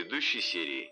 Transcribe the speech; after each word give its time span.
предыдущей 0.00 0.40
серии 0.40 0.90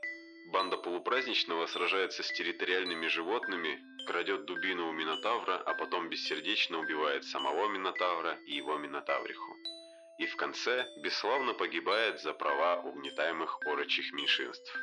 банда 0.53 0.77
полупраздничного 0.77 1.67
сражается 1.67 2.23
с 2.23 2.31
территориальными 2.31 3.07
животными, 3.07 3.81
крадет 4.07 4.45
дубину 4.45 4.91
у 4.91 4.93
Минотавра, 4.93 5.57
а 5.65 5.73
потом 5.73 6.11
бессердечно 6.11 6.79
убивает 6.79 7.25
самого 7.25 7.69
Минотавра 7.69 8.39
и 8.47 8.57
его 8.57 8.77
Минотавриху. 8.77 9.57
И 10.19 10.27
в 10.27 10.37
конце 10.37 10.87
бесславно 11.03 11.55
погибает 11.55 12.21
за 12.21 12.35
права 12.35 12.83
угнетаемых 12.83 13.59
орочих 13.65 14.13
меньшинств. 14.13 14.77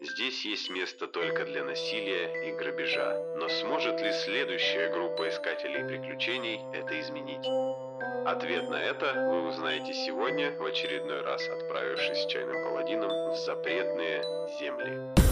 Здесь 0.00 0.46
есть 0.46 0.70
место 0.70 1.06
только 1.06 1.44
для 1.44 1.64
насилия 1.64 2.48
и 2.48 2.56
грабежа, 2.56 3.36
но 3.36 3.50
сможет 3.50 4.00
ли 4.00 4.10
следующая 4.24 4.90
группа 4.90 5.28
искателей 5.28 5.86
приключений 5.86 6.60
это 6.72 6.98
изменить? 6.98 7.87
Ответ 8.24 8.70
на 8.70 8.76
это 8.76 9.28
вы 9.28 9.48
узнаете 9.48 9.92
сегодня, 9.92 10.52
в 10.56 10.64
очередной 10.64 11.22
раз 11.22 11.42
отправившись 11.48 12.22
с 12.22 12.26
чайным 12.26 12.62
паладином 12.62 13.10
в 13.32 13.36
запретные 13.44 14.22
земли. 14.60 15.28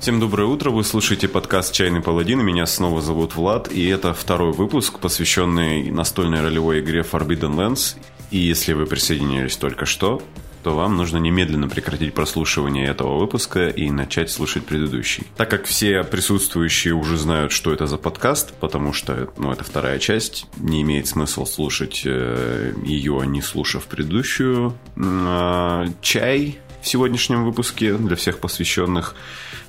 Всем 0.00 0.20
доброе 0.20 0.44
утро, 0.44 0.70
вы 0.70 0.84
слушаете 0.84 1.28
подкаст 1.28 1.72
«Чайный 1.72 2.00
паладин», 2.00 2.40
меня 2.42 2.66
снова 2.66 3.00
зовут 3.00 3.34
Влад, 3.36 3.72
и 3.72 3.86
это 3.88 4.14
второй 4.14 4.52
выпуск, 4.52 5.00
посвященный 5.00 5.90
настольной 5.90 6.40
ролевой 6.40 6.80
игре 6.80 7.00
Forbidden 7.00 7.56
Lands, 7.56 7.96
и 8.30 8.38
если 8.38 8.72
вы 8.72 8.86
присоединились 8.86 9.56
только 9.56 9.86
что, 9.86 10.22
то 10.64 10.74
вам 10.74 10.96
нужно 10.96 11.18
немедленно 11.18 11.68
прекратить 11.68 12.14
прослушивание 12.14 12.86
этого 12.86 13.18
выпуска 13.18 13.68
и 13.68 13.90
начать 13.90 14.30
слушать 14.30 14.64
предыдущий. 14.64 15.26
Так 15.36 15.50
как 15.50 15.66
все 15.66 16.02
присутствующие 16.04 16.94
уже 16.94 17.18
знают, 17.18 17.52
что 17.52 17.70
это 17.70 17.86
за 17.86 17.98
подкаст, 17.98 18.54
потому 18.54 18.94
что, 18.94 19.28
ну, 19.36 19.52
это 19.52 19.62
вторая 19.62 19.98
часть, 19.98 20.46
не 20.56 20.80
имеет 20.80 21.06
смысла 21.06 21.44
слушать 21.44 22.02
э, 22.06 22.72
ее, 22.82 23.22
не 23.26 23.42
слушав 23.42 23.84
предыдущую. 23.84 24.74
Э, 24.96 25.86
чай 26.00 26.58
в 26.84 26.88
сегодняшнем 26.88 27.44
выпуске 27.44 27.94
для 27.94 28.14
всех 28.14 28.38
посвященных 28.38 29.14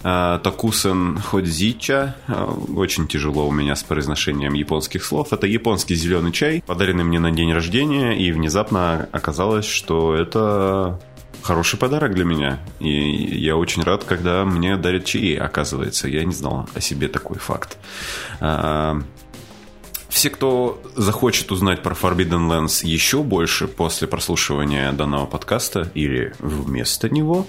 а, 0.03 0.39
Такусен 0.39 1.17
Ходзича. 1.17 2.17
А, 2.27 2.53
очень 2.75 3.07
тяжело 3.07 3.47
у 3.47 3.51
меня 3.51 3.77
с 3.77 3.83
произношением 3.83 4.53
японских 4.53 5.03
слов. 5.05 5.31
Это 5.31 5.47
японский 5.47 5.95
зеленый 5.95 6.33
чай, 6.33 6.61
подаренный 6.67 7.05
мне 7.05 7.19
на 7.19 7.31
день 7.31 7.53
рождения, 7.53 8.11
и 8.11 8.33
внезапно 8.33 9.07
оказалось, 9.13 9.65
что 9.65 10.13
это 10.13 10.99
хороший 11.41 11.79
подарок 11.79 12.15
для 12.15 12.25
меня. 12.25 12.59
И 12.79 12.89
я 12.89 13.55
очень 13.55 13.83
рад, 13.83 14.03
когда 14.03 14.43
мне 14.43 14.75
дарят 14.75 15.05
чаи, 15.05 15.35
оказывается. 15.35 16.09
Я 16.09 16.25
не 16.25 16.33
знал 16.33 16.67
о 16.75 16.81
себе 16.81 17.07
такой 17.07 17.37
факт. 17.37 17.77
Все, 20.15 20.29
кто 20.29 20.81
захочет 20.95 21.51
узнать 21.51 21.83
про 21.83 21.93
Forbidden 21.93 22.47
Lands 22.49 22.85
еще 22.85 23.21
больше 23.21 23.67
после 23.67 24.07
прослушивания 24.07 24.93
данного 24.93 25.25
подкаста 25.25 25.91
или 25.93 26.33
вместо 26.39 27.09
него, 27.09 27.47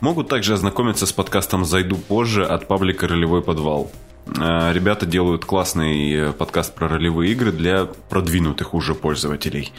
могут 0.00 0.28
также 0.28 0.54
ознакомиться 0.54 1.04
с 1.04 1.12
подкастом 1.12 1.66
«Зайду 1.66 1.96
позже» 1.96 2.46
от 2.46 2.66
паблика 2.66 3.06
«Ролевой 3.08 3.42
подвал». 3.42 3.92
Э, 4.38 4.72
ребята 4.72 5.04
делают 5.04 5.44
классный 5.44 6.14
э, 6.14 6.32
подкаст 6.32 6.74
про 6.74 6.88
ролевые 6.88 7.32
игры 7.32 7.52
для 7.52 7.84
продвинутых 7.84 8.72
уже 8.72 8.94
пользователей. 8.94 9.74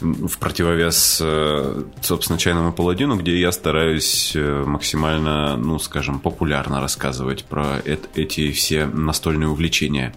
В 0.00 0.36
противовес, 0.38 1.20
э, 1.22 1.84
собственно, 2.02 2.40
чайному 2.40 2.72
паладину, 2.72 3.14
где 3.14 3.38
я 3.38 3.52
стараюсь 3.52 4.34
максимально, 4.34 5.56
ну, 5.56 5.78
скажем, 5.78 6.18
популярно 6.18 6.80
рассказывать 6.80 7.44
про 7.44 7.80
эти 7.84 8.50
все 8.50 8.86
настольные 8.86 9.48
увлечения. 9.48 10.12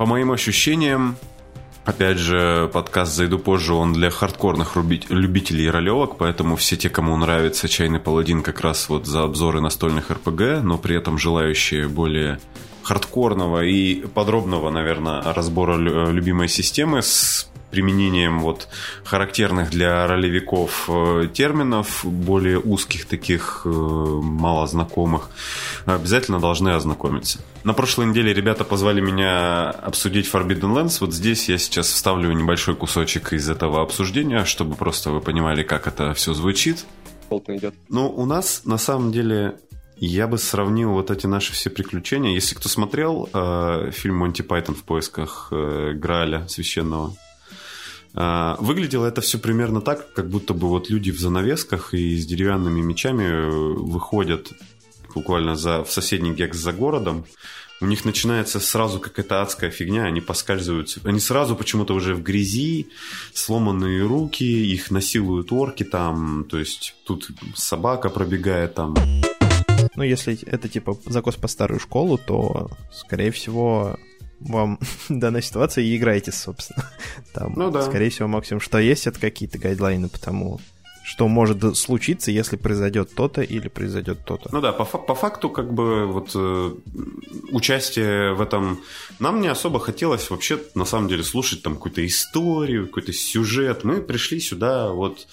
По 0.00 0.06
моим 0.06 0.32
ощущениям, 0.32 1.18
Опять 1.84 2.16
же, 2.16 2.70
подкаст 2.72 3.14
«Зайду 3.14 3.38
позже», 3.38 3.74
он 3.74 3.92
для 3.92 4.10
хардкорных 4.10 4.76
любителей 4.76 5.68
ролевок, 5.68 6.16
поэтому 6.16 6.56
все 6.56 6.76
те, 6.76 6.88
кому 6.88 7.14
нравится 7.18 7.68
«Чайный 7.68 8.00
паладин» 8.00 8.42
как 8.42 8.60
раз 8.60 8.88
вот 8.88 9.06
за 9.06 9.24
обзоры 9.24 9.60
настольных 9.60 10.10
РПГ, 10.10 10.62
но 10.62 10.78
при 10.78 10.96
этом 10.96 11.18
желающие 11.18 11.86
более 11.86 12.38
хардкорного 12.82 13.62
и 13.64 14.06
подробного, 14.06 14.70
наверное, 14.70 15.20
разбора 15.34 15.76
любимой 15.76 16.48
системы 16.48 17.02
с 17.02 17.49
применением 17.70 18.40
вот 18.40 18.68
характерных 19.04 19.70
для 19.70 20.06
ролевиков 20.06 20.88
э, 20.88 21.28
терминов, 21.32 22.04
более 22.04 22.58
узких 22.58 23.06
таких, 23.06 23.62
э, 23.64 23.68
мало 23.68 24.66
знакомых, 24.66 25.30
обязательно 25.86 26.40
должны 26.40 26.70
ознакомиться. 26.70 27.40
На 27.64 27.74
прошлой 27.74 28.06
неделе 28.06 28.32
ребята 28.32 28.64
позвали 28.64 29.00
меня 29.00 29.70
обсудить 29.70 30.26
Forbidden 30.32 30.74
Lands. 30.74 30.98
Вот 31.00 31.12
здесь 31.12 31.48
я 31.48 31.58
сейчас 31.58 31.88
вставлю 31.88 32.32
небольшой 32.32 32.74
кусочек 32.74 33.32
из 33.32 33.48
этого 33.48 33.82
обсуждения, 33.82 34.44
чтобы 34.44 34.76
просто 34.76 35.10
вы 35.10 35.20
понимали, 35.20 35.62
как 35.62 35.86
это 35.86 36.14
все 36.14 36.34
звучит. 36.34 36.84
Идет. 37.30 37.74
Ну, 37.88 38.08
у 38.08 38.26
нас 38.26 38.62
на 38.64 38.76
самом 38.76 39.12
деле 39.12 39.54
я 39.96 40.26
бы 40.26 40.38
сравнил 40.38 40.92
вот 40.92 41.10
эти 41.10 41.26
наши 41.26 41.52
все 41.52 41.68
приключения. 41.68 42.32
Если 42.32 42.54
кто 42.54 42.68
смотрел 42.68 43.28
э, 43.32 43.90
фильм 43.92 44.16
Монти 44.16 44.42
Пайтон 44.42 44.74
в 44.74 44.82
поисках 44.82 45.48
э, 45.52 45.92
Граля 45.92 46.48
священного, 46.48 47.14
выглядело 48.14 49.06
это 49.06 49.20
все 49.20 49.38
примерно 49.38 49.80
так, 49.80 50.12
как 50.12 50.28
будто 50.28 50.52
бы 50.52 50.68
вот 50.68 50.90
люди 50.90 51.10
в 51.10 51.20
занавесках 51.20 51.94
и 51.94 52.16
с 52.16 52.26
деревянными 52.26 52.80
мечами 52.80 53.24
э, 53.24 53.50
выходят 53.50 54.52
буквально 55.14 55.56
за, 55.56 55.84
в 55.84 55.92
соседний 55.92 56.32
гекс 56.32 56.58
за 56.58 56.72
городом. 56.72 57.24
У 57.82 57.86
них 57.86 58.04
начинается 58.04 58.60
сразу 58.60 59.00
какая-то 59.00 59.40
адская 59.40 59.70
фигня, 59.70 60.04
они 60.04 60.20
поскальзываются. 60.20 61.00
Они 61.04 61.18
сразу 61.18 61.56
почему-то 61.56 61.94
уже 61.94 62.14
в 62.14 62.22
грязи, 62.22 62.88
сломанные 63.32 64.02
руки, 64.02 64.44
их 64.44 64.90
насилуют 64.90 65.50
орки 65.50 65.84
там, 65.84 66.44
то 66.44 66.58
есть 66.58 66.94
тут 67.04 67.30
собака 67.54 68.10
пробегает 68.10 68.74
там. 68.74 68.94
Ну, 69.94 70.02
если 70.02 70.38
это 70.44 70.68
типа 70.68 70.98
закос 71.06 71.36
по 71.36 71.48
старую 71.48 71.80
школу, 71.80 72.18
то, 72.18 72.70
скорее 72.92 73.30
всего, 73.30 73.96
вам 74.40 74.78
данная 75.08 75.42
ситуация 75.42 75.84
и 75.84 75.96
играете, 75.96 76.32
собственно. 76.32 76.90
Там, 77.34 77.54
ну, 77.56 77.70
да. 77.70 77.82
скорее 77.82 78.10
всего, 78.10 78.28
максимум, 78.28 78.60
что 78.60 78.78
есть, 78.78 79.06
это 79.06 79.20
какие-то 79.20 79.58
гайдлайны 79.58 80.08
по 80.08 80.18
тому, 80.18 80.60
что 81.04 81.28
может 81.28 81.76
случиться, 81.76 82.30
если 82.30 82.56
произойдет 82.56 83.14
то-то 83.14 83.42
или 83.42 83.68
произойдет 83.68 84.24
то-то. 84.24 84.48
Ну 84.52 84.60
да, 84.60 84.72
по, 84.72 84.84
по 84.84 85.14
факту, 85.14 85.48
как 85.50 85.72
бы, 85.72 86.06
вот 86.06 86.30
э, 86.34 86.74
участие 87.50 88.34
в 88.34 88.40
этом... 88.40 88.80
Нам 89.18 89.40
не 89.40 89.48
особо 89.48 89.80
хотелось 89.80 90.30
вообще, 90.30 90.60
на 90.74 90.84
самом 90.84 91.08
деле, 91.08 91.24
слушать 91.24 91.62
там 91.62 91.74
какую-то 91.74 92.06
историю, 92.06 92.86
какой-то 92.86 93.12
сюжет. 93.12 93.82
Мы 93.82 94.02
пришли 94.02 94.40
сюда 94.40 94.92
вот 94.92 95.26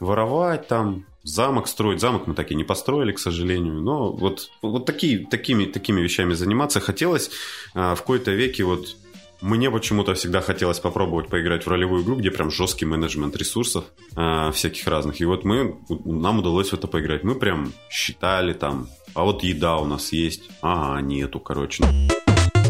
воровать 0.00 0.68
там, 0.68 1.06
замок 1.26 1.68
строить. 1.68 2.00
Замок 2.00 2.26
мы 2.26 2.34
так 2.34 2.50
и 2.50 2.54
не 2.54 2.64
построили, 2.64 3.12
к 3.12 3.18
сожалению. 3.18 3.80
Но 3.80 4.12
вот, 4.12 4.50
вот 4.62 4.86
такие, 4.86 5.26
такими, 5.26 5.64
такими 5.64 6.00
вещами 6.00 6.34
заниматься 6.34 6.80
хотелось. 6.80 7.30
А, 7.74 7.94
в 7.94 8.00
какой-то 8.00 8.30
веке 8.30 8.64
вот 8.64 8.96
мне 9.42 9.70
почему-то 9.70 10.14
всегда 10.14 10.40
хотелось 10.40 10.80
попробовать 10.80 11.28
поиграть 11.28 11.66
в 11.66 11.68
ролевую 11.68 12.02
игру, 12.02 12.16
где 12.16 12.30
прям 12.30 12.50
жесткий 12.50 12.86
менеджмент 12.86 13.36
ресурсов 13.36 13.84
э, 14.16 14.50
всяких 14.52 14.86
разных. 14.86 15.20
И 15.20 15.26
вот 15.26 15.44
мы, 15.44 15.76
нам 16.04 16.38
удалось 16.38 16.70
в 16.70 16.74
это 16.74 16.86
поиграть. 16.86 17.22
Мы 17.22 17.34
прям 17.34 17.72
считали 17.90 18.54
там, 18.54 18.88
а 19.14 19.24
вот 19.24 19.42
еда 19.42 19.76
у 19.76 19.84
нас 19.84 20.12
есть, 20.12 20.48
ага, 20.62 21.02
нету, 21.02 21.38
короче. 21.38 21.84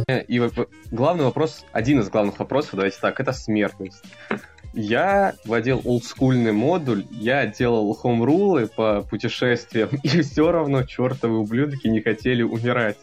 И 0.09 0.41
главный 0.91 1.25
вопрос, 1.25 1.65
один 1.73 2.01
из 2.01 2.09
главных 2.09 2.39
вопросов, 2.39 2.71
давайте 2.75 2.99
так, 3.01 3.21
это 3.21 3.33
смертность. 3.33 4.03
Я 4.79 5.37
вводил 5.47 5.81
олдскульный 5.85 6.53
модуль, 6.53 7.07
я 7.11 7.47
делал 7.47 7.95
хомрулы 7.95 8.67
по 8.67 9.01
путешествиям, 9.01 9.89
и 10.03 10.21
все 10.21 10.53
равно 10.53 10.83
чертовы 10.83 11.39
ублюдки 11.39 11.87
не 11.87 12.03
хотели 12.03 12.43
умирать. 12.43 12.99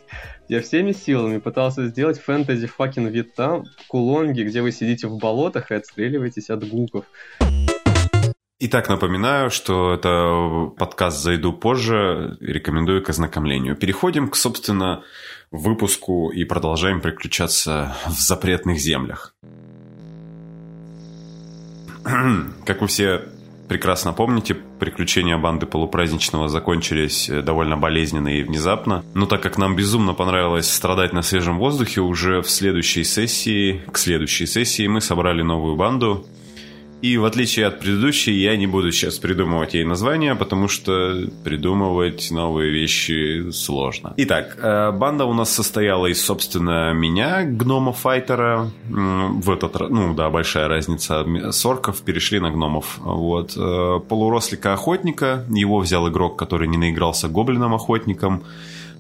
Я 0.47 0.61
всеми 0.61 0.91
силами 0.91 1.39
пытался 1.39 1.87
сделать 1.87 2.19
фэнтези 2.19 2.67
факин 2.67 3.07
Вьетнам 3.07 3.65
в 3.79 3.87
Кулонге, 3.87 4.43
где 4.43 4.61
вы 4.61 4.71
сидите 4.71 5.07
в 5.07 5.17
болотах 5.17 5.71
и 5.71 5.73
отстреливаетесь 5.73 6.51
от 6.51 6.63
гуков. 6.69 7.05
Итак, 8.59 8.87
напоминаю, 8.87 9.49
что 9.49 9.95
это 9.95 10.71
подкаст 10.77 11.23
«Зайду 11.23 11.53
позже», 11.53 12.37
рекомендую 12.39 13.03
к 13.03 13.09
ознакомлению. 13.09 13.75
Переходим 13.75 14.29
к, 14.29 14.35
собственно, 14.35 15.03
выпуску 15.49 16.29
и 16.29 16.43
продолжаем 16.45 17.01
приключаться 17.01 17.95
в 18.05 18.19
запретных 18.19 18.77
землях. 18.77 19.35
Как 22.65 22.81
вы 22.81 22.87
все 22.87 23.21
прекрасно 23.67 24.13
помните, 24.13 24.55
приключения 24.79 25.37
банды 25.37 25.65
полупраздничного 25.65 26.47
закончились 26.49 27.29
э, 27.29 27.41
довольно 27.41 27.77
болезненно 27.77 28.27
и 28.27 28.43
внезапно. 28.43 29.03
Но 29.13 29.25
так 29.25 29.41
как 29.41 29.57
нам 29.57 29.75
безумно 29.75 30.13
понравилось 30.13 30.71
страдать 30.71 31.13
на 31.13 31.21
свежем 31.21 31.57
воздухе, 31.57 32.01
уже 32.01 32.41
в 32.41 32.49
следующей 32.49 33.03
сессии, 33.03 33.81
к 33.91 33.97
следующей 33.97 34.45
сессии 34.45 34.85
мы 34.87 35.01
собрали 35.01 35.41
новую 35.41 35.75
банду 35.75 36.27
И 37.03 37.17
в 37.17 37.25
отличие 37.25 37.65
от 37.65 37.81
предыдущей, 37.81 38.31
я 38.31 38.55
не 38.55 38.65
буду 38.65 38.89
сейчас 38.93 39.19
придумывать 39.19 39.73
ей 39.73 39.83
название, 39.83 40.35
потому 40.35 40.69
что 40.69 41.27
придумывать 41.43 42.31
новые 42.31 42.71
вещи 42.71 43.51
сложно. 43.51 44.13
Итак, 44.15 44.57
э, 44.57 44.91
банда 44.91 45.25
у 45.25 45.33
нас 45.33 45.49
состояла 45.49 46.05
из, 46.05 46.23
собственно, 46.23 46.93
меня, 46.93 47.43
гнома-файтера. 47.43 48.71
В 48.87 49.51
этот 49.51 49.75
раз, 49.75 49.89
ну 49.89 50.13
да, 50.13 50.29
большая 50.29 50.69
разница. 50.69 51.25
С 51.51 51.65
орков 51.65 52.01
перешли 52.03 52.39
на 52.39 52.51
гномов. 52.51 52.99
Вот. 52.99 53.51
Э, 53.57 53.99
полурослика-охотника. 54.07 55.45
Его 55.49 55.79
взял 55.79 56.07
игрок, 56.07 56.39
который 56.39 56.69
не 56.69 56.77
наигрался 56.77 57.27
гоблином-охотником. 57.27 58.43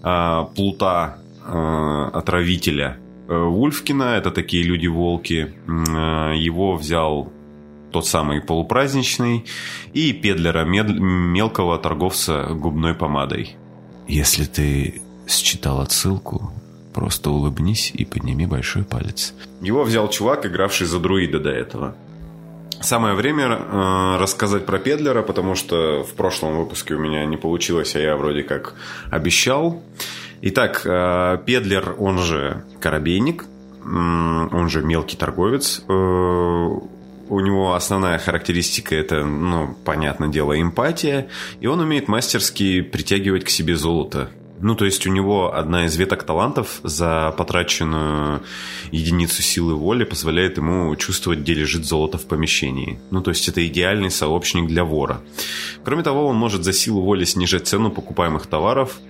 Э, 0.03 0.45
плута 0.53 1.19
отравителя 1.45 2.97
Вульфкина, 3.27 4.15
это 4.17 4.31
такие 4.31 4.63
люди-волки. 4.63 5.53
Его 5.67 6.75
взял 6.75 7.31
тот 7.93 8.07
самый 8.07 8.41
полупраздничный, 8.41 9.45
и 9.93 10.11
педлера 10.11 10.65
мелкого 10.65 11.77
торговца 11.77 12.47
губной 12.49 12.93
помадой. 12.95 13.55
Если 14.07 14.45
ты 14.45 15.01
считал 15.27 15.79
отсылку, 15.79 16.51
просто 16.93 17.29
улыбнись 17.29 17.91
и 17.93 18.03
подними 18.03 18.45
большой 18.45 18.83
палец. 18.83 19.33
Его 19.61 19.83
взял 19.83 20.09
чувак, 20.09 20.45
игравший 20.45 20.87
за 20.87 20.99
друида 20.99 21.39
до 21.39 21.49
этого. 21.49 21.95
Самое 22.81 23.15
время 23.15 23.45
э, 23.45 24.17
рассказать 24.17 24.65
про 24.65 24.77
Педлера, 24.77 25.21
потому 25.21 25.55
что 25.55 26.03
в 26.03 26.13
прошлом 26.15 26.57
выпуске 26.57 26.95
у 26.95 26.99
меня 26.99 27.25
не 27.25 27.37
получилось, 27.37 27.95
а 27.95 27.99
я 27.99 28.17
вроде 28.17 28.43
как 28.43 28.75
обещал. 29.09 29.81
Итак, 30.41 30.81
э, 30.85 31.37
Педлер, 31.45 31.95
он 31.97 32.17
же 32.17 32.65
Коробейник, 32.81 33.45
он 33.85 34.69
же 34.69 34.81
мелкий 34.81 35.17
торговец, 35.17 35.83
э, 35.87 36.69
у 37.33 37.39
него 37.39 37.73
основная 37.73 38.19
характеристика 38.19 38.95
это, 38.95 39.25
ну, 39.25 39.75
понятное 39.83 40.29
дело, 40.29 40.59
эмпатия, 40.59 41.27
и 41.59 41.67
он 41.67 41.79
умеет 41.79 42.07
мастерски 42.07 42.81
притягивать 42.81 43.43
к 43.43 43.49
себе 43.49 43.75
золото. 43.75 44.29
Ну, 44.59 44.75
то 44.75 44.85
есть 44.85 45.05
у 45.07 45.09
него 45.09 45.53
одна 45.53 45.85
из 45.85 45.97
веток 45.97 46.23
талантов 46.23 46.79
за 46.83 47.33
потраченную 47.37 48.43
единицу 48.91 49.41
силы 49.41 49.73
воли 49.73 50.03
позволяет 50.05 50.57
ему 50.57 50.95
чувствовать, 50.95 51.39
где 51.39 51.53
лежит 51.53 51.85
золото 51.85 52.17
в 52.17 52.27
помещении. 52.27 52.99
Ну, 53.09 53.21
то 53.21 53.31
есть 53.31 53.49
это 53.49 53.65
идеальный 53.65 54.11
сообщник 54.11 54.67
для 54.67 54.85
вора. 54.85 55.21
Кроме 55.83 56.03
того, 56.03 56.27
он 56.27 56.37
может 56.37 56.63
за 56.63 56.71
силу 56.71 57.01
воли 57.01 57.25
снижать 57.25 57.67
цену 57.67 57.89
покупаемых 57.89 58.45
товаров– 58.47 58.99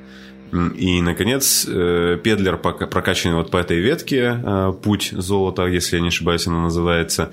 и, 0.53 1.01
наконец, 1.01 1.65
э, 1.67 2.19
педлер, 2.23 2.57
прокачанный 2.57 3.35
вот 3.35 3.50
по 3.50 3.57
этой 3.57 3.79
ветке, 3.79 4.39
э, 4.44 4.73
путь 4.83 5.09
золота, 5.11 5.65
если 5.65 5.95
я 5.95 6.01
не 6.01 6.09
ошибаюсь, 6.09 6.45
она 6.45 6.61
называется, 6.61 7.31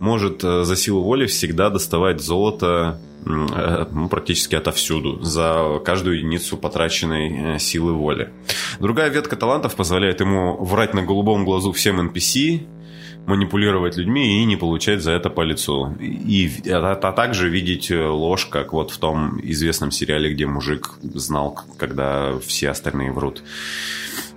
может 0.00 0.44
э, 0.44 0.64
за 0.64 0.76
силу 0.76 1.02
воли 1.02 1.26
всегда 1.26 1.70
доставать 1.70 2.20
золото 2.20 3.00
ну, 3.24 4.08
практически 4.08 4.54
отовсюду, 4.54 5.22
за 5.22 5.80
каждую 5.84 6.18
единицу 6.18 6.56
потраченной 6.56 7.58
силы 7.58 7.92
воли. 7.92 8.30
Другая 8.80 9.10
ветка 9.10 9.36
талантов 9.36 9.74
позволяет 9.74 10.20
ему 10.20 10.56
врать 10.64 10.94
на 10.94 11.02
голубом 11.02 11.44
глазу 11.44 11.72
всем 11.72 12.00
NPC, 12.00 12.66
манипулировать 13.28 13.98
людьми 13.98 14.42
и 14.42 14.44
не 14.46 14.56
получать 14.56 15.02
за 15.02 15.12
это 15.12 15.28
по 15.28 15.42
лицу. 15.42 15.94
И, 16.00 16.50
а, 16.66 16.92
а 16.92 17.12
также 17.12 17.50
видеть 17.50 17.90
э, 17.90 18.06
ложь, 18.06 18.46
как 18.46 18.72
вот 18.72 18.90
в 18.90 18.96
том 18.96 19.38
известном 19.42 19.90
сериале, 19.90 20.32
где 20.32 20.46
мужик 20.46 20.94
знал, 21.02 21.60
когда 21.76 22.38
все 22.38 22.70
остальные 22.70 23.12
врут. 23.12 23.42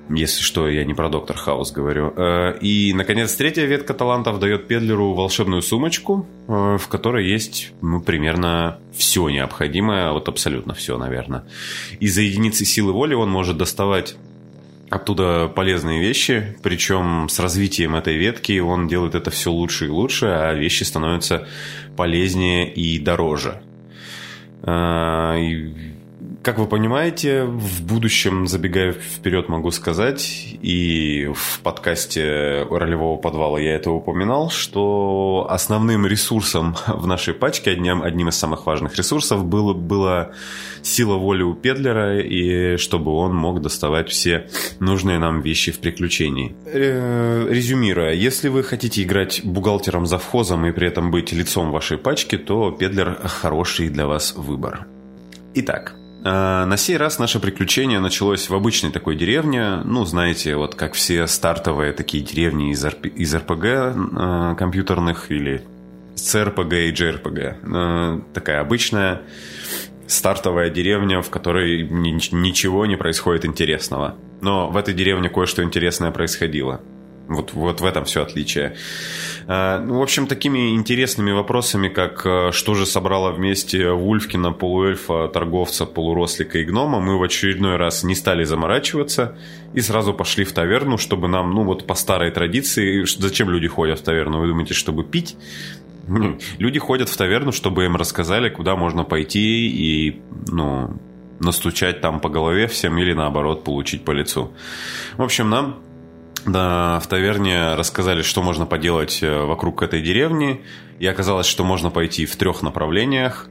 Если 0.09 0.41
что, 0.41 0.67
я 0.67 0.83
не 0.83 0.93
про 0.93 1.07
Доктор 1.07 1.37
Хаус 1.37 1.71
говорю. 1.71 2.13
Э, 2.17 2.57
и, 2.59 2.93
наконец, 2.93 3.33
третья 3.33 3.65
ветка 3.65 3.93
талантов 3.93 4.39
дает 4.39 4.67
Педлеру 4.67 5.13
волшебную 5.13 5.61
сумочку, 5.61 6.27
э, 6.49 6.77
в 6.77 6.87
которой 6.89 7.31
есть, 7.31 7.71
ну, 7.81 8.01
примерно 8.01 8.77
все 8.93 9.29
необходимое, 9.29 10.11
вот 10.11 10.27
абсолютно 10.27 10.73
все, 10.73 10.97
наверное. 10.97 11.45
И 12.01 12.07
за 12.07 12.23
единицы 12.23 12.65
силы 12.65 12.91
воли 12.91 13.13
он 13.13 13.29
может 13.29 13.55
доставать 13.55 14.17
оттуда 14.91 15.47
полезные 15.47 16.01
вещи, 16.01 16.57
причем 16.61 17.29
с 17.29 17.39
развитием 17.39 17.95
этой 17.95 18.17
ветки 18.17 18.59
он 18.59 18.89
делает 18.89 19.15
это 19.15 19.31
все 19.31 19.49
лучше 19.49 19.85
и 19.85 19.89
лучше, 19.89 20.25
а 20.25 20.53
вещи 20.53 20.83
становятся 20.83 21.47
полезнее 21.95 22.71
и 22.71 22.99
дороже. 22.99 23.61
А, 24.63 25.35
как 26.43 26.57
вы 26.57 26.65
понимаете, 26.65 27.43
в 27.43 27.83
будущем, 27.83 28.47
забегая 28.47 28.93
вперед, 28.93 29.47
могу 29.47 29.69
сказать, 29.71 30.55
и 30.61 31.29
в 31.33 31.59
подкасте 31.61 32.65
ролевого 32.69 33.17
подвала 33.17 33.59
я 33.59 33.75
это 33.75 33.91
упоминал, 33.91 34.49
что 34.49 35.45
основным 35.49 36.07
ресурсом 36.07 36.75
в 36.87 37.05
нашей 37.05 37.35
пачке, 37.35 37.71
одним, 37.71 38.01
одним 38.01 38.29
из 38.29 38.35
самых 38.35 38.65
важных 38.65 38.95
ресурсов, 38.95 39.45
было, 39.45 39.73
была 39.73 40.31
сила 40.81 41.15
воли 41.15 41.43
у 41.43 41.53
Педлера, 41.53 42.19
и 42.19 42.77
чтобы 42.77 43.11
он 43.11 43.35
мог 43.35 43.61
доставать 43.61 44.09
все 44.09 44.47
нужные 44.79 45.19
нам 45.19 45.41
вещи 45.41 45.71
в 45.71 45.79
приключении. 45.79 46.55
Э, 46.65 47.47
резюмируя, 47.49 48.13
если 48.13 48.49
вы 48.49 48.63
хотите 48.63 49.03
играть 49.03 49.41
бухгалтером 49.43 50.07
завхозом 50.07 50.65
и 50.65 50.71
при 50.71 50.87
этом 50.87 51.11
быть 51.11 51.31
лицом 51.33 51.71
вашей 51.71 51.99
пачки, 51.99 52.37
то 52.37 52.71
Педлер 52.71 53.19
хороший 53.25 53.89
для 53.89 54.07
вас 54.07 54.33
выбор. 54.35 54.87
Итак, 55.53 55.95
на 56.23 56.77
сей 56.77 56.97
раз 56.97 57.17
наше 57.17 57.39
приключение 57.39 57.99
началось 57.99 58.49
в 58.49 58.53
обычной 58.53 58.91
такой 58.91 59.15
деревне. 59.15 59.77
Ну, 59.83 60.05
знаете, 60.05 60.55
вот 60.55 60.75
как 60.75 60.93
все 60.93 61.25
стартовые 61.25 61.93
такие 61.93 62.23
деревни 62.23 62.71
из, 62.71 62.85
РП, 62.85 63.07
из 63.07 63.33
РПГ 63.33 63.63
э, 63.65 64.55
компьютерных 64.57 65.31
или 65.31 65.63
ЦРПГ 66.15 66.73
и 66.73 66.91
JRPG. 66.91 67.55
Э, 67.63 68.21
такая 68.33 68.61
обычная 68.61 69.21
стартовая 70.05 70.69
деревня, 70.69 71.21
в 71.21 71.29
которой 71.29 71.87
ни, 71.87 72.35
ничего 72.35 72.85
не 72.85 72.97
происходит 72.97 73.45
интересного. 73.45 74.15
Но 74.41 74.69
в 74.69 74.77
этой 74.77 74.93
деревне 74.93 75.29
кое-что 75.29 75.63
интересное 75.63 76.11
происходило. 76.11 76.81
Вот, 77.27 77.53
вот 77.53 77.81
в 77.81 77.85
этом 77.85 78.05
все 78.05 78.23
отличие. 78.23 78.75
А, 79.53 79.79
ну, 79.79 79.99
в 79.99 80.01
общем, 80.01 80.27
такими 80.27 80.75
интересными 80.75 81.33
вопросами, 81.33 81.89
как 81.89 82.25
а, 82.25 82.51
что 82.53 82.73
же 82.73 82.85
собрало 82.85 83.33
вместе 83.33 83.91
Вульфкина, 83.91 84.53
полуэльфа, 84.53 85.27
торговца, 85.27 85.85
полурослика 85.85 86.59
и 86.59 86.63
гнома, 86.63 87.01
мы 87.01 87.19
в 87.19 87.23
очередной 87.23 87.75
раз 87.75 88.03
не 88.03 88.15
стали 88.15 88.45
заморачиваться 88.45 89.37
и 89.73 89.81
сразу 89.81 90.13
пошли 90.13 90.45
в 90.45 90.53
таверну, 90.53 90.97
чтобы 90.97 91.27
нам, 91.27 91.51
ну 91.51 91.65
вот 91.65 91.85
по 91.85 91.95
старой 91.95 92.31
традиции, 92.31 93.03
зачем 93.03 93.49
люди 93.49 93.67
ходят 93.67 93.99
в 93.99 94.03
таверну? 94.03 94.39
Вы 94.39 94.47
думаете, 94.47 94.73
чтобы 94.73 95.03
пить? 95.03 95.35
Люди 96.57 96.79
ходят 96.79 97.09
в 97.09 97.17
таверну, 97.17 97.51
чтобы 97.51 97.83
им 97.83 97.97
рассказали, 97.97 98.47
куда 98.47 98.77
можно 98.77 99.03
пойти 99.03 99.67
и, 99.67 100.21
ну, 100.47 100.97
настучать 101.41 101.99
там 101.99 102.21
по 102.21 102.29
голове 102.29 102.67
всем 102.67 102.97
или 102.97 103.11
наоборот 103.11 103.65
получить 103.65 104.05
по 104.05 104.11
лицу. 104.11 104.53
В 105.17 105.23
общем, 105.23 105.49
нам 105.49 105.75
да, 106.45 106.99
в 106.99 107.07
таверне 107.07 107.75
рассказали, 107.75 108.21
что 108.21 108.41
можно 108.41 108.65
поделать 108.65 109.21
э, 109.21 109.45
вокруг 109.45 109.83
этой 109.83 110.01
деревни. 110.01 110.61
И 110.99 111.05
оказалось, 111.05 111.47
что 111.47 111.63
можно 111.63 111.89
пойти 111.89 112.25
в 112.25 112.35
трех 112.35 112.61
направлениях 112.61 113.47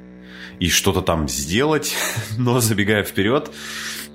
и 0.59 0.69
что-то 0.69 1.01
там 1.03 1.29
сделать. 1.29 1.95
Но 2.39 2.61
забегая 2.61 3.05
вперед, 3.05 3.51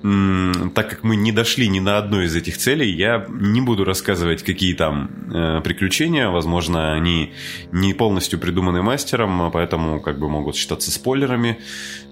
так 0.02 0.90
как 0.90 1.02
мы 1.02 1.16
не 1.16 1.32
дошли 1.32 1.68
ни 1.68 1.80
на 1.80 1.96
одну 1.96 2.20
из 2.20 2.36
этих 2.36 2.58
целей, 2.58 2.90
я 2.92 3.26
не 3.28 3.60
буду 3.60 3.84
рассказывать, 3.84 4.42
какие 4.42 4.74
там 4.74 5.10
э, 5.32 5.60
приключения. 5.62 6.28
Возможно, 6.28 6.92
они 6.92 7.32
не 7.72 7.94
полностью 7.94 8.38
придуманы 8.38 8.82
мастером, 8.82 9.50
поэтому 9.52 10.00
как 10.00 10.18
бы 10.18 10.28
могут 10.28 10.54
считаться 10.54 10.90
спойлерами. 10.90 11.58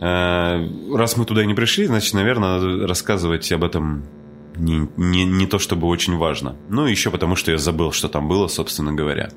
Э, 0.01 0.67
раз 0.95 1.17
мы 1.19 1.27
туда 1.27 1.45
не 1.45 1.55
пришли, 1.55 1.85
значит, 1.85 2.15
наверное, 2.15 2.87
рассказывать 2.87 3.53
об 3.53 3.65
этом 3.65 4.05
не, 4.57 4.89
не, 4.97 5.25
не 5.25 5.47
то 5.47 5.59
чтобы 5.59 5.87
очень 5.89 6.17
важно. 6.17 6.57
Ну, 6.69 6.87
еще 6.87 7.11
потому, 7.11 7.37
что 7.37 7.51
я 7.51 7.59
забыл, 7.59 7.93
что 7.93 8.09
там 8.09 8.29
было, 8.29 8.49
собственно 8.49 8.93
говоря. 8.93 9.31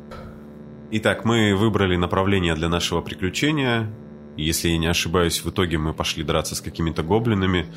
Итак, 0.91 1.25
мы 1.25 1.55
выбрали 1.55 1.95
направление 1.97 2.55
для 2.55 2.69
нашего 2.69 3.01
приключения. 3.01 3.89
Если 4.37 4.69
я 4.69 4.77
не 4.77 4.87
ошибаюсь, 4.87 5.43
в 5.43 5.49
итоге 5.49 5.77
мы 5.77 5.93
пошли 5.93 6.23
драться 6.23 6.55
с 6.55 6.61
какими-то 6.61 7.03
гоблинами. 7.03 7.67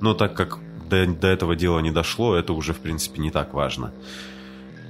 Но 0.00 0.14
так 0.14 0.34
как 0.34 0.58
до, 0.88 1.06
до 1.06 1.28
этого 1.28 1.54
дела 1.54 1.80
не 1.80 1.90
дошло, 1.90 2.34
это 2.34 2.52
уже, 2.52 2.72
в 2.72 2.80
принципе, 2.80 3.20
не 3.20 3.30
так 3.30 3.54
важно. 3.54 3.92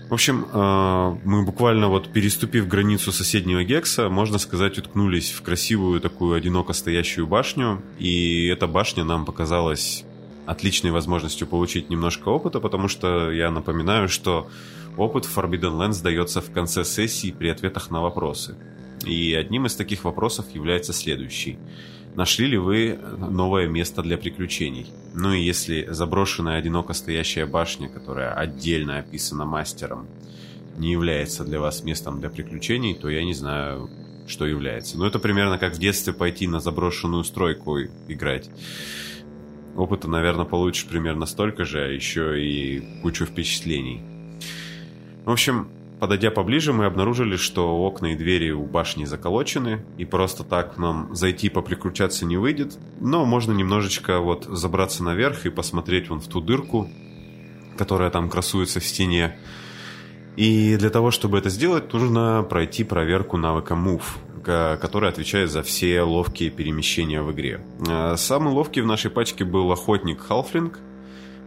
В 0.09 0.15
общем, 0.15 0.47
э, 0.53 1.17
мы 1.25 1.45
буквально 1.45 1.89
вот 1.89 2.13
переступив 2.13 2.69
границу 2.69 3.11
соседнего 3.11 3.65
Гекса, 3.65 4.09
можно 4.09 4.39
сказать, 4.39 4.79
уткнулись 4.79 5.33
в 5.33 5.43
красивую 5.43 6.01
такую 6.01 6.37
одиноко 6.37 6.73
стоящую 6.75 7.27
башню. 7.27 7.83
И 7.99 8.47
эта 8.47 8.69
башня 8.69 9.03
нам 9.03 9.25
показалась 9.25 10.05
отличной 10.47 10.91
возможностью 10.91 11.47
получить 11.47 11.91
немножко 11.91 12.29
опыта, 12.29 12.61
потому 12.61 12.89
что 12.89 13.31
я 13.31 13.51
напоминаю, 13.51 14.09
что 14.09 14.49
опыт 14.97 15.25
в 15.25 15.37
Forbidden 15.37 15.79
Lands 15.79 16.03
дается 16.03 16.41
в 16.41 16.51
конце 16.51 16.85
сессии 16.85 17.31
при 17.31 17.49
ответах 17.49 17.91
на 17.91 18.01
вопросы. 18.01 18.57
И 19.05 19.35
одним 19.35 19.67
из 19.67 19.77
таких 19.77 20.05
вопросов 20.05 20.47
является 20.55 20.93
следующий. 20.93 21.59
Нашли 22.15 22.47
ли 22.47 22.57
вы 22.57 22.99
новое 23.19 23.69
место 23.69 24.03
для 24.03 24.17
приключений? 24.17 24.87
Ну 25.15 25.35
и 25.35 25.43
если 25.43 25.87
заброшенная 25.91 26.57
одиноко 26.59 26.95
стоящая 26.95 27.45
башня, 27.45 27.89
которая 27.89 28.33
отдельно 28.33 28.99
описана 28.99 29.45
мастером, 29.45 30.07
не 30.79 30.93
является 30.93 31.45
для 31.45 31.61
вас 31.61 31.85
местом 31.85 32.21
для 32.21 32.31
приключений, 32.31 32.95
то 32.95 33.11
я 33.11 33.23
не 33.23 33.35
знаю, 33.35 33.91
что 34.27 34.47
является. 34.47 34.99
Но 34.99 35.07
это 35.07 35.19
примерно 35.19 35.59
как 35.59 35.75
в 35.75 35.79
детстве 35.79 36.13
пойти 36.13 36.47
на 36.47 36.61
заброшенную 36.61 37.23
стройку 37.25 37.79
играть. 38.09 38.51
Опыта, 39.77 40.09
наверное, 40.09 40.47
получишь 40.47 40.87
примерно 40.87 41.27
столько 41.27 41.65
же, 41.65 41.85
а 41.85 41.89
еще 41.89 42.43
и 42.43 42.83
кучу 43.03 43.27
впечатлений. 43.27 44.01
В 45.27 45.31
общем, 45.31 45.69
подойдя 46.01 46.31
поближе, 46.31 46.73
мы 46.73 46.87
обнаружили, 46.87 47.37
что 47.37 47.77
окна 47.77 48.13
и 48.13 48.17
двери 48.17 48.53
у 48.53 48.65
башни 48.65 49.05
заколочены, 49.05 49.85
и 49.99 50.07
просто 50.07 50.45
так 50.45 50.79
нам 50.79 51.15
зайти 51.15 51.51
поприкручаться 51.51 52.25
не 52.25 52.39
выйдет. 52.39 52.79
Но 53.01 53.27
можно 53.27 53.53
немножечко 53.53 54.21
вот 54.21 54.45
забраться 54.45 55.05
наверх 55.05 55.45
и 55.45 55.51
посмотреть 55.51 56.09
вон 56.09 56.21
в 56.21 56.29
ту 56.29 56.41
дырку, 56.41 56.89
которая 57.77 58.11
там 58.11 58.31
красуется 58.31 58.81
в 58.81 58.85
стене. 58.85 59.37
И 60.37 60.77
для 60.77 60.91
того, 60.91 61.11
чтобы 61.11 61.39
это 61.39 61.49
сделать, 61.49 61.93
нужно 61.93 62.47
пройти 62.49 62.85
проверку 62.85 63.39
навыка 63.39 63.75
Move, 63.75 64.05
который 64.79 65.09
отвечает 65.09 65.51
за 65.51 65.63
все 65.63 66.03
ловкие 66.03 66.51
перемещения 66.51 67.23
в 67.23 67.33
игре. 67.33 67.61
Э, 67.89 68.17
самый 68.17 68.53
ловкий 68.53 68.83
в 68.83 68.87
нашей 68.87 69.11
пачке 69.11 69.45
был 69.45 69.73
охотник 69.73 70.21
Халфлинг, 70.21 70.79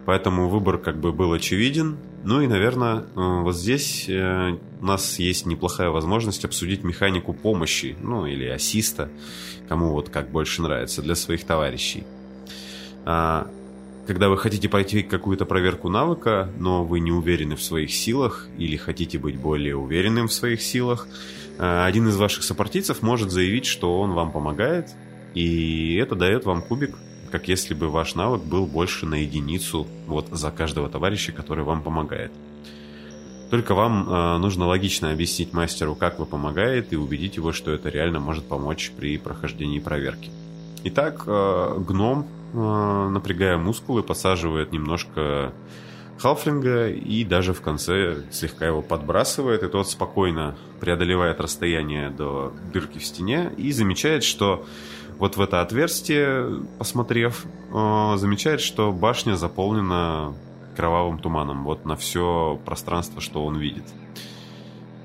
поэтому 0.06 0.50
выбор 0.50 0.80
как 0.80 1.00
бы 1.00 1.14
был 1.14 1.32
очевиден. 1.34 1.98
Ну 2.24 2.42
и, 2.42 2.48
наверное, 2.48 2.98
э, 2.98 3.04
вот 3.16 3.56
здесь 3.56 4.06
э, 4.10 4.58
у 4.82 4.86
нас 4.86 5.20
есть 5.20 5.46
неплохая 5.46 5.92
возможность 5.92 6.44
обсудить 6.44 6.84
механику 6.84 7.34
помощи, 7.34 7.96
ну 8.02 8.26
или 8.26 8.46
ассиста, 8.46 9.10
кому 9.70 9.92
вот 9.92 10.10
как 10.10 10.32
больше 10.32 10.64
нравится, 10.64 11.04
для 11.04 11.16
своих 11.16 11.46
товарищей. 11.46 12.04
Когда 14.10 14.28
вы 14.28 14.40
хотите 14.40 14.68
пройти 14.68 15.04
какую-то 15.04 15.46
проверку 15.46 15.88
навыка, 15.88 16.50
но 16.58 16.84
вы 16.84 17.00
не 17.00 17.12
уверены 17.12 17.56
в 17.56 17.62
своих 17.62 17.94
силах 17.94 18.48
или 18.58 18.76
хотите 18.76 19.20
быть 19.20 19.38
более 19.38 19.76
уверенным 19.76 20.28
в 20.30 20.34
своих 20.34 20.64
силах, 20.64 21.08
э, 21.60 21.84
один 21.86 22.08
из 22.08 22.18
ваших 22.18 22.44
сопартийцев 22.44 23.04
может 23.04 23.30
заявить, 23.30 23.68
что 23.68 24.02
он 24.02 24.14
вам 24.14 24.32
помогает, 24.32 24.88
и 25.36 25.94
это 26.02 26.16
дает 26.16 26.46
вам 26.46 26.64
кубик, 26.64 26.98
как 27.32 27.48
если 27.48 27.76
бы 27.76 27.90
ваш 27.90 28.16
навык 28.16 28.42
был 28.42 28.66
больше 28.66 29.06
на 29.06 29.14
единицу 29.14 29.86
вот 30.08 30.30
за 30.32 30.50
каждого 30.50 30.90
товарища, 30.90 31.32
который 31.32 31.64
вам 31.64 31.84
помогает. 31.84 32.32
Только 33.52 33.76
вам 33.76 34.10
э, 34.10 34.38
нужно 34.40 34.66
логично 34.66 35.12
объяснить 35.12 35.54
мастеру, 35.54 35.94
как 35.94 36.18
вы 36.18 36.26
помогает, 36.26 36.92
и 36.94 36.96
убедить 36.96 37.36
его, 37.36 37.52
что 37.54 37.70
это 37.70 37.90
реально 37.90 38.20
может 38.20 38.48
помочь 38.48 38.92
при 38.98 39.20
прохождении 39.20 39.78
проверки. 39.78 40.32
Итак, 40.84 41.26
э, 41.28 41.76
гном 41.78 42.28
напрягая 42.54 43.58
мускулы, 43.58 44.04
посаживает 44.04 44.72
немножко 44.72 45.54
халфлинга 46.20 46.90
и 46.90 47.24
даже 47.24 47.54
в 47.54 47.62
конце 47.62 48.24
слегка 48.32 48.68
его 48.68 48.82
подбрасывает, 48.82 49.64
и 49.64 49.68
тот 49.68 49.90
спокойно 49.90 50.56
преодолевает 50.80 51.40
расстояние 51.40 52.10
до 52.10 52.54
дырки 52.74 53.00
в 53.00 53.06
стене 53.06 53.52
и 53.58 53.72
замечает, 53.72 54.24
что 54.24 54.66
вот 55.18 55.38
в 55.38 55.42
это 55.42 55.62
отверстие, 55.62 56.62
посмотрев, 56.78 57.46
э, 57.46 58.14
замечает, 58.18 58.62
что 58.62 58.92
башня 58.92 59.36
заполнена 59.36 60.34
кровавым 60.76 61.20
туманом, 61.20 61.66
вот 61.66 61.86
на 61.86 61.98
все 61.98 62.60
пространство, 62.64 63.20
что 63.20 63.46
он 63.46 63.58
видит. 63.58 63.84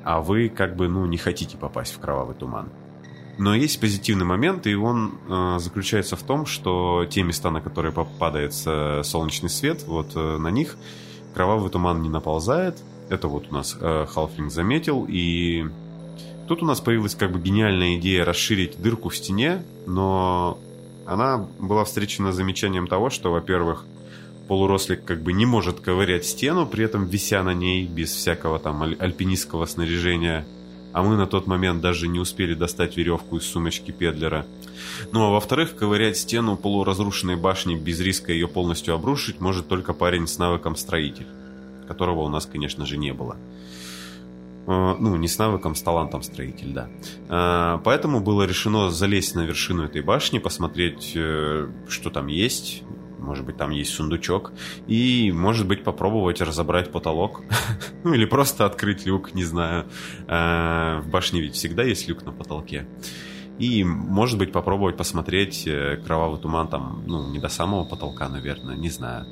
А 0.05 0.21
вы 0.21 0.49
как 0.49 0.77
бы, 0.77 0.87
ну, 0.87 1.07
не 1.07 1.17
хотите 1.17 1.57
попасть 1.57 1.95
в 1.95 1.99
кровавый 1.99 2.37
туман. 2.37 2.69
Но 3.37 3.55
есть 3.55 3.81
позитивный 3.81 4.25
момент, 4.25 4.67
и 4.67 4.75
он 4.75 5.19
э, 5.29 5.59
заключается 5.59 6.17
в 6.17 6.23
том, 6.23 6.47
что 6.47 7.05
те 7.05 7.23
места, 7.23 7.51
на 7.51 7.61
которые 7.61 7.93
попадает 7.93 8.55
э, 8.65 9.03
солнечный 9.03 9.51
свет, 9.51 9.85
вот 9.87 10.13
э, 10.15 10.37
на 10.39 10.49
них 10.49 10.77
кровавый 11.35 11.71
туман 11.71 12.01
не 12.01 12.09
наползает. 12.09 12.79
Это 13.09 13.27
вот 13.27 13.47
у 13.51 13.55
нас 13.55 13.77
э, 13.81 14.07
Халфлинг 14.09 14.53
заметил, 14.53 15.05
и 15.09 15.65
тут 16.47 16.63
у 16.63 16.67
нас 16.67 16.81
появилась 16.81 17.17
как 17.17 17.33
бы 17.33 17.41
гениальная 17.41 17.97
идея 17.97 18.25
расширить 18.25 18.81
дырку 18.81 19.09
в 19.09 19.17
стене, 19.17 19.65
но 19.87 20.59
она 21.05 21.45
была 21.59 21.85
встречена 21.85 22.33
замечанием 22.33 22.87
того, 22.87 23.11
что, 23.11 23.33
во-первых, 23.33 23.85
полурослик 24.47 25.05
как 25.05 25.23
бы 25.23 25.33
не 25.33 25.45
может 25.45 25.81
ковырять 25.81 26.25
стену, 26.25 26.67
при 26.67 26.85
этом 26.85 27.07
вися 27.07 27.43
на 27.43 27.53
ней 27.53 27.85
без 27.85 28.13
всякого 28.13 28.61
там 28.61 28.83
альпинистского 28.83 29.67
снаряжения– 29.67 30.47
а 30.95 31.03
мы 31.03 31.17
на 31.17 31.27
тот 31.27 31.49
момент 31.49 31.83
даже 31.83 32.07
не 32.07 32.21
успели 32.21 32.55
достать 32.55 32.97
веревку 32.97 33.37
из 33.37 33.45
сумочки 33.45 33.91
Педлера. 33.91 34.47
Ну 35.13 35.25
а 35.25 35.31
во-вторых, 35.31 35.77
ковырять 35.77 36.17
стену 36.17 36.57
полуразрушенной 36.57 37.35
башни 37.35 37.75
без 37.75 37.99
риска 37.99 38.33
ее 38.33 38.47
полностью 38.47 38.95
обрушить 38.95 39.41
может 39.41 39.67
только 39.67 39.93
парень 39.93 40.29
с 40.29 40.39
навыком 40.39 40.77
строитель, 40.77 41.27
которого 41.89 42.21
у 42.21 42.29
нас, 42.29 42.47
конечно 42.47 42.87
же, 42.87 42.97
не 42.97 43.13
было. 43.13 43.37
Э, 44.69 44.95
ну, 44.99 45.17
не 45.17 45.27
с 45.27 45.37
навыком, 45.37 45.75
с 45.75 45.83
талантом 45.83 46.23
строитель, 46.23 46.73
да. 46.73 46.89
Э, 47.29 47.81
поэтому 47.83 48.21
было 48.21 48.45
решено 48.45 48.89
залезть 48.91 49.35
на 49.35 49.41
вершину 49.41 49.83
этой 49.83 50.01
башни, 50.01 50.39
посмотреть, 50.39 51.13
э, 51.17 51.69
что 51.89 52.11
там 52.11 52.29
есть, 52.29 52.85
может 53.25 53.45
быть, 53.45 53.57
там 53.57 53.71
есть 53.71 53.93
сундучок. 53.93 54.53
И, 54.87 55.33
может 55.33 55.67
быть, 55.67 55.83
попробовать 55.83 56.41
разобрать 56.41 56.93
потолок. 56.93 57.43
ну, 58.05 58.15
или 58.15 58.25
просто 58.25 58.67
открыть 58.67 59.07
люк, 59.07 59.35
не 59.35 59.45
знаю. 59.45 59.87
Э, 60.29 61.01
в 61.01 61.09
башне 61.09 61.41
ведь 61.41 61.55
всегда 61.55 61.83
есть 61.83 62.09
люк 62.09 62.25
на 62.25 62.33
потолке. 62.33 62.87
И, 63.59 63.85
может 63.85 64.39
быть, 64.39 64.53
попробовать 64.53 64.97
посмотреть 64.97 65.67
э, 65.67 65.97
кровавый 66.05 66.41
туман 66.41 66.69
там, 66.69 67.05
ну, 67.07 67.31
не 67.31 67.39
до 67.39 67.49
самого 67.49 67.85
потолка, 67.85 68.29
наверное, 68.29 68.77
не 68.77 68.91
знаю. 68.91 69.27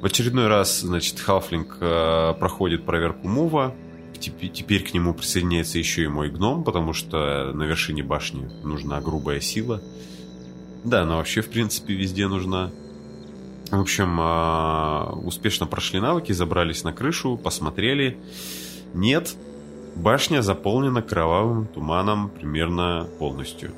В 0.00 0.04
очередной 0.04 0.46
раз, 0.46 0.80
значит, 0.80 1.18
Халфлинг 1.18 1.76
э, 1.80 2.34
проходит 2.38 2.84
проверку 2.84 3.28
мува. 3.28 3.74
Теперь, 4.20 4.82
к 4.82 4.94
нему 4.94 5.14
присоединяется 5.14 5.78
еще 5.78 6.04
и 6.04 6.08
мой 6.08 6.30
гном, 6.30 6.64
потому 6.64 6.92
что 6.92 7.52
на 7.52 7.64
вершине 7.64 8.02
башни 8.02 8.48
нужна 8.64 9.00
грубая 9.00 9.40
сила. 9.40 9.80
Да, 10.84 11.04
но 11.04 11.16
вообще, 11.16 11.40
в 11.40 11.48
принципе, 11.48 11.94
везде 11.94 12.26
нужна. 12.26 12.70
В 13.70 13.80
общем, 13.80 14.18
а, 14.20 15.12
успешно 15.24 15.66
прошли 15.66 16.00
навыки, 16.00 16.32
забрались 16.32 16.84
на 16.84 16.92
крышу, 16.92 17.36
посмотрели. 17.36 18.18
Нет, 18.94 19.36
башня 19.94 20.40
заполнена 20.40 21.02
кровавым 21.02 21.66
туманом 21.66 22.30
примерно 22.30 23.06
полностью. 23.18 23.72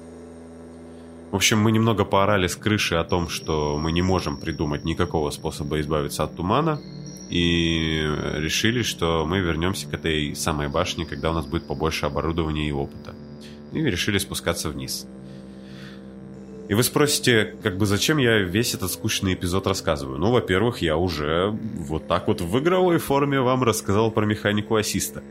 В 1.32 1.36
общем, 1.36 1.60
мы 1.60 1.72
немного 1.72 2.04
поорали 2.04 2.46
с 2.46 2.56
крыши 2.56 2.96
о 2.96 3.04
том, 3.04 3.28
что 3.28 3.78
мы 3.78 3.90
не 3.92 4.02
можем 4.02 4.36
придумать 4.36 4.84
никакого 4.84 5.30
способа 5.30 5.80
избавиться 5.80 6.24
от 6.24 6.36
тумана. 6.36 6.80
И 7.28 8.02
решили, 8.34 8.82
что 8.82 9.24
мы 9.24 9.38
вернемся 9.38 9.88
к 9.88 9.94
этой 9.94 10.34
самой 10.34 10.68
башне, 10.68 11.04
когда 11.04 11.30
у 11.30 11.34
нас 11.34 11.46
будет 11.46 11.66
побольше 11.68 12.06
оборудования 12.06 12.68
и 12.68 12.72
опыта. 12.72 13.14
И 13.72 13.80
решили 13.80 14.18
спускаться 14.18 14.68
вниз. 14.68 15.06
И 16.70 16.74
вы 16.74 16.84
спросите, 16.84 17.56
как 17.64 17.78
бы 17.78 17.84
зачем 17.84 18.18
я 18.18 18.38
весь 18.38 18.74
этот 18.74 18.92
скучный 18.92 19.34
эпизод 19.34 19.66
рассказываю? 19.66 20.18
Ну, 20.18 20.30
во-первых, 20.30 20.82
я 20.82 20.96
уже 20.96 21.50
вот 21.50 22.06
так 22.06 22.28
вот 22.28 22.40
в 22.42 22.58
игровой 22.60 22.98
форме 22.98 23.40
вам 23.40 23.64
рассказал 23.64 24.12
про 24.12 24.24
механику 24.24 24.76
ассиста. 24.76 25.24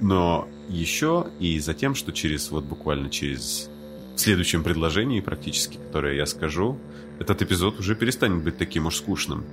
Но 0.00 0.48
еще 0.70 1.26
и 1.38 1.58
за 1.58 1.74
тем, 1.74 1.94
что 1.94 2.12
через 2.12 2.50
вот 2.50 2.64
буквально 2.64 3.10
через 3.10 3.68
в 4.14 4.18
следующем 4.18 4.64
предложении 4.64 5.20
практически, 5.20 5.76
которое 5.76 6.16
я 6.16 6.24
скажу, 6.24 6.78
этот 7.18 7.42
эпизод 7.42 7.78
уже 7.78 7.94
перестанет 7.94 8.42
быть 8.42 8.56
таким 8.56 8.86
уж 8.86 8.96
скучным. 8.96 9.44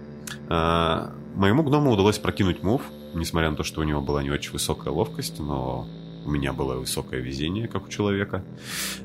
А, 0.47 1.13
моему 1.35 1.63
гному 1.63 1.91
удалось 1.91 2.19
прокинуть 2.19 2.63
мув, 2.63 2.83
несмотря 3.13 3.51
на 3.51 3.57
то, 3.57 3.63
что 3.63 3.81
у 3.81 3.83
него 3.83 3.99
была 3.99 4.23
не 4.23 4.31
очень 4.31 4.53
высокая 4.53 4.93
ловкость, 4.93 5.39
но 5.39 5.89
у 6.25 6.31
меня 6.31 6.53
было 6.53 6.75
высокое 6.75 7.19
везение, 7.19 7.67
как 7.67 7.87
у 7.87 7.89
человека. 7.89 8.45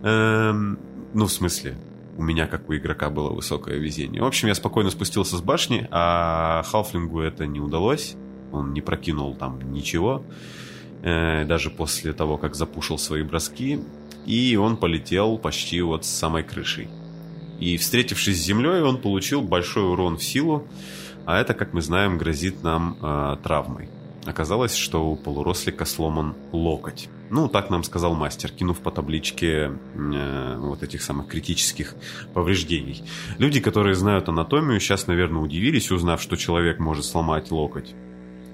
Эм, 0.05 0.79
ну, 1.15 1.27
в 1.27 1.33
смысле, 1.33 1.77
у 2.19 2.23
меня, 2.23 2.49
как 2.49 2.69
у 2.69 2.75
игрока, 2.75 3.11
было 3.11 3.31
высокое 3.31 3.77
везение. 3.77 4.21
В 4.23 4.27
общем, 4.27 4.49
я 4.49 4.55
спокойно 4.57 4.91
спустился 4.91 5.37
с 5.37 5.41
башни, 5.41 5.87
а 5.93 6.65
Халфлингу 6.65 7.21
это 7.21 7.47
не 7.47 7.61
удалось. 7.61 8.17
Он 8.51 8.73
не 8.73 8.81
прокинул 8.81 9.37
там 9.37 9.73
ничего, 9.73 10.25
э, 11.03 11.45
даже 11.45 11.71
после 11.71 12.13
того, 12.13 12.37
как 12.37 12.57
запушил 12.57 12.99
свои 12.99 13.23
броски. 13.23 13.79
И 14.27 14.57
он 14.57 14.77
полетел 14.77 15.39
почти 15.39 15.81
вот 15.81 16.05
с 16.05 16.09
самой 16.09 16.43
крышей. 16.43 16.89
И 17.61 17.77
встретившись 17.77 18.43
с 18.43 18.45
землей, 18.45 18.83
он 18.83 18.99
получил 18.99 19.41
большой 19.41 19.85
урон 19.85 20.17
в 20.17 20.25
силу, 20.25 20.67
а 21.25 21.39
это, 21.39 21.55
как 21.55 21.73
мы 21.73 21.83
знаем, 21.83 22.19
грозит 22.19 22.65
нам 22.65 22.97
э, 23.01 23.37
травмой. 23.45 23.89
Оказалось, 24.27 24.75
что 24.75 25.09
у 25.09 25.15
полурослика 25.15 25.85
сломан 25.85 26.35
локоть. 26.51 27.09
Ну, 27.31 27.49
так 27.49 27.71
нам 27.71 27.83
сказал 27.83 28.15
мастер, 28.15 28.51
кинув 28.51 28.81
по 28.81 28.91
табличке 28.91 29.73
э, 29.95 30.57
вот 30.59 30.83
этих 30.83 31.03
самых 31.03 31.29
критических 31.29 31.95
повреждений. 32.35 33.03
Люди, 33.39 33.61
которые 33.61 33.95
знают 33.95 34.29
анатомию, 34.29 34.81
сейчас, 34.81 35.07
наверное, 35.07 35.43
удивились, 35.43 35.91
узнав, 35.91 36.23
что 36.23 36.37
человек 36.37 36.79
может 36.79 37.05
сломать 37.05 37.51
локоть. 37.51 37.95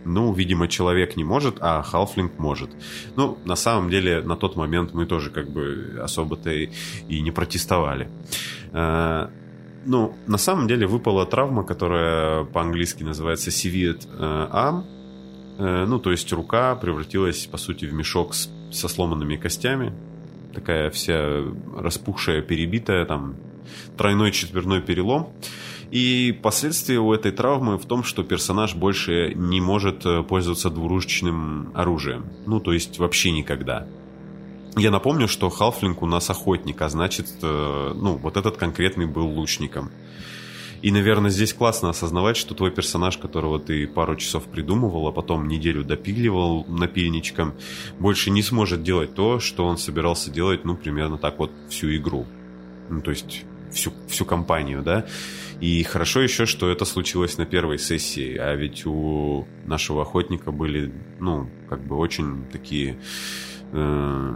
Ну, 0.04 0.32
видимо, 0.32 0.68
человек 0.68 1.16
не 1.16 1.24
может, 1.24 1.56
а 1.60 1.82
Халфлинг 1.82 2.38
может. 2.38 2.70
Ну, 3.16 3.38
на 3.44 3.56
самом 3.56 3.90
деле, 3.90 4.22
на 4.22 4.36
тот 4.36 4.56
момент 4.56 4.92
мы 4.92 5.06
тоже 5.06 5.30
как 5.30 5.48
бы 5.48 6.00
особо-то 6.02 6.50
и 6.50 7.20
не 7.20 7.30
протестовали. 7.30 8.08
Э, 8.72 9.28
ну, 9.86 10.16
на 10.26 10.38
самом 10.38 10.66
деле 10.66 10.86
выпала 10.86 11.26
травма, 11.26 11.62
которая 11.62 12.44
по-английски 12.44 13.02
называется 13.02 13.50
severed 13.50 14.06
э, 14.18 14.48
arm, 14.52 14.84
Э, 15.58 15.84
ну, 15.86 15.98
то 15.98 16.10
есть 16.10 16.32
рука 16.32 16.74
превратилась, 16.74 17.46
по 17.46 17.58
сути, 17.58 17.84
в 17.84 17.92
мешок 17.92 18.34
с, 18.34 18.50
со 18.74 18.88
сломанными 18.88 19.36
костями. 19.36 19.92
такая 20.54 20.90
вся 20.90 21.42
распухшая, 21.76 22.42
перебитая, 22.42 23.04
там 23.04 23.36
тройной 23.96 24.30
четверной 24.30 24.80
перелом. 24.80 25.30
И 25.90 26.38
последствия 26.42 26.98
у 26.98 27.12
этой 27.12 27.32
травмы 27.32 27.78
в 27.78 27.86
том, 27.86 28.02
что 28.02 28.24
персонаж 28.24 28.74
больше 28.74 29.32
не 29.34 29.60
может 29.60 30.04
э, 30.06 30.22
пользоваться 30.22 30.70
двуручным 30.70 31.70
оружием. 31.74 32.26
Ну, 32.46 32.60
то 32.60 32.72
есть 32.72 32.98
вообще 32.98 33.30
никогда. 33.30 33.86
Я 34.76 34.90
напомню, 34.90 35.28
что 35.28 35.50
Халфлинг 35.50 36.02
у 36.02 36.06
нас 36.06 36.30
охотник, 36.30 36.82
а 36.82 36.88
значит, 36.88 37.28
э, 37.42 37.92
ну, 37.94 38.16
вот 38.16 38.36
этот 38.36 38.56
конкретный 38.56 39.06
был 39.06 39.26
лучником. 39.26 39.92
И, 40.82 40.90
наверное, 40.90 41.30
здесь 41.30 41.52
классно 41.52 41.90
осознавать, 41.90 42.36
что 42.36 42.54
твой 42.54 42.70
персонаж, 42.70 43.18
которого 43.18 43.58
ты 43.58 43.86
пару 43.86 44.16
часов 44.16 44.44
придумывал, 44.44 45.08
а 45.08 45.12
потом 45.12 45.48
неделю 45.48 45.84
допиливал 45.84 46.64
напильничком, 46.66 47.54
больше 47.98 48.30
не 48.30 48.42
сможет 48.42 48.82
делать 48.82 49.14
то, 49.14 49.40
что 49.40 49.64
он 49.66 49.78
собирался 49.78 50.30
делать, 50.30 50.64
ну, 50.64 50.76
примерно 50.76 51.18
так 51.18 51.38
вот 51.38 51.50
всю 51.68 51.94
игру. 51.96 52.26
Ну, 52.90 53.00
то 53.00 53.10
есть 53.10 53.44
всю, 53.72 53.92
всю 54.08 54.24
компанию, 54.24 54.82
да. 54.82 55.06
И 55.60 55.82
хорошо 55.82 56.20
еще, 56.20 56.46
что 56.46 56.70
это 56.70 56.84
случилось 56.84 57.38
на 57.38 57.46
первой 57.46 57.78
сессии, 57.78 58.36
а 58.36 58.54
ведь 58.54 58.86
у 58.86 59.46
нашего 59.66 60.02
охотника 60.02 60.50
были, 60.50 60.92
ну, 61.20 61.48
как 61.68 61.86
бы 61.86 61.96
очень 61.96 62.44
такие 62.52 62.98
э, 63.72 64.34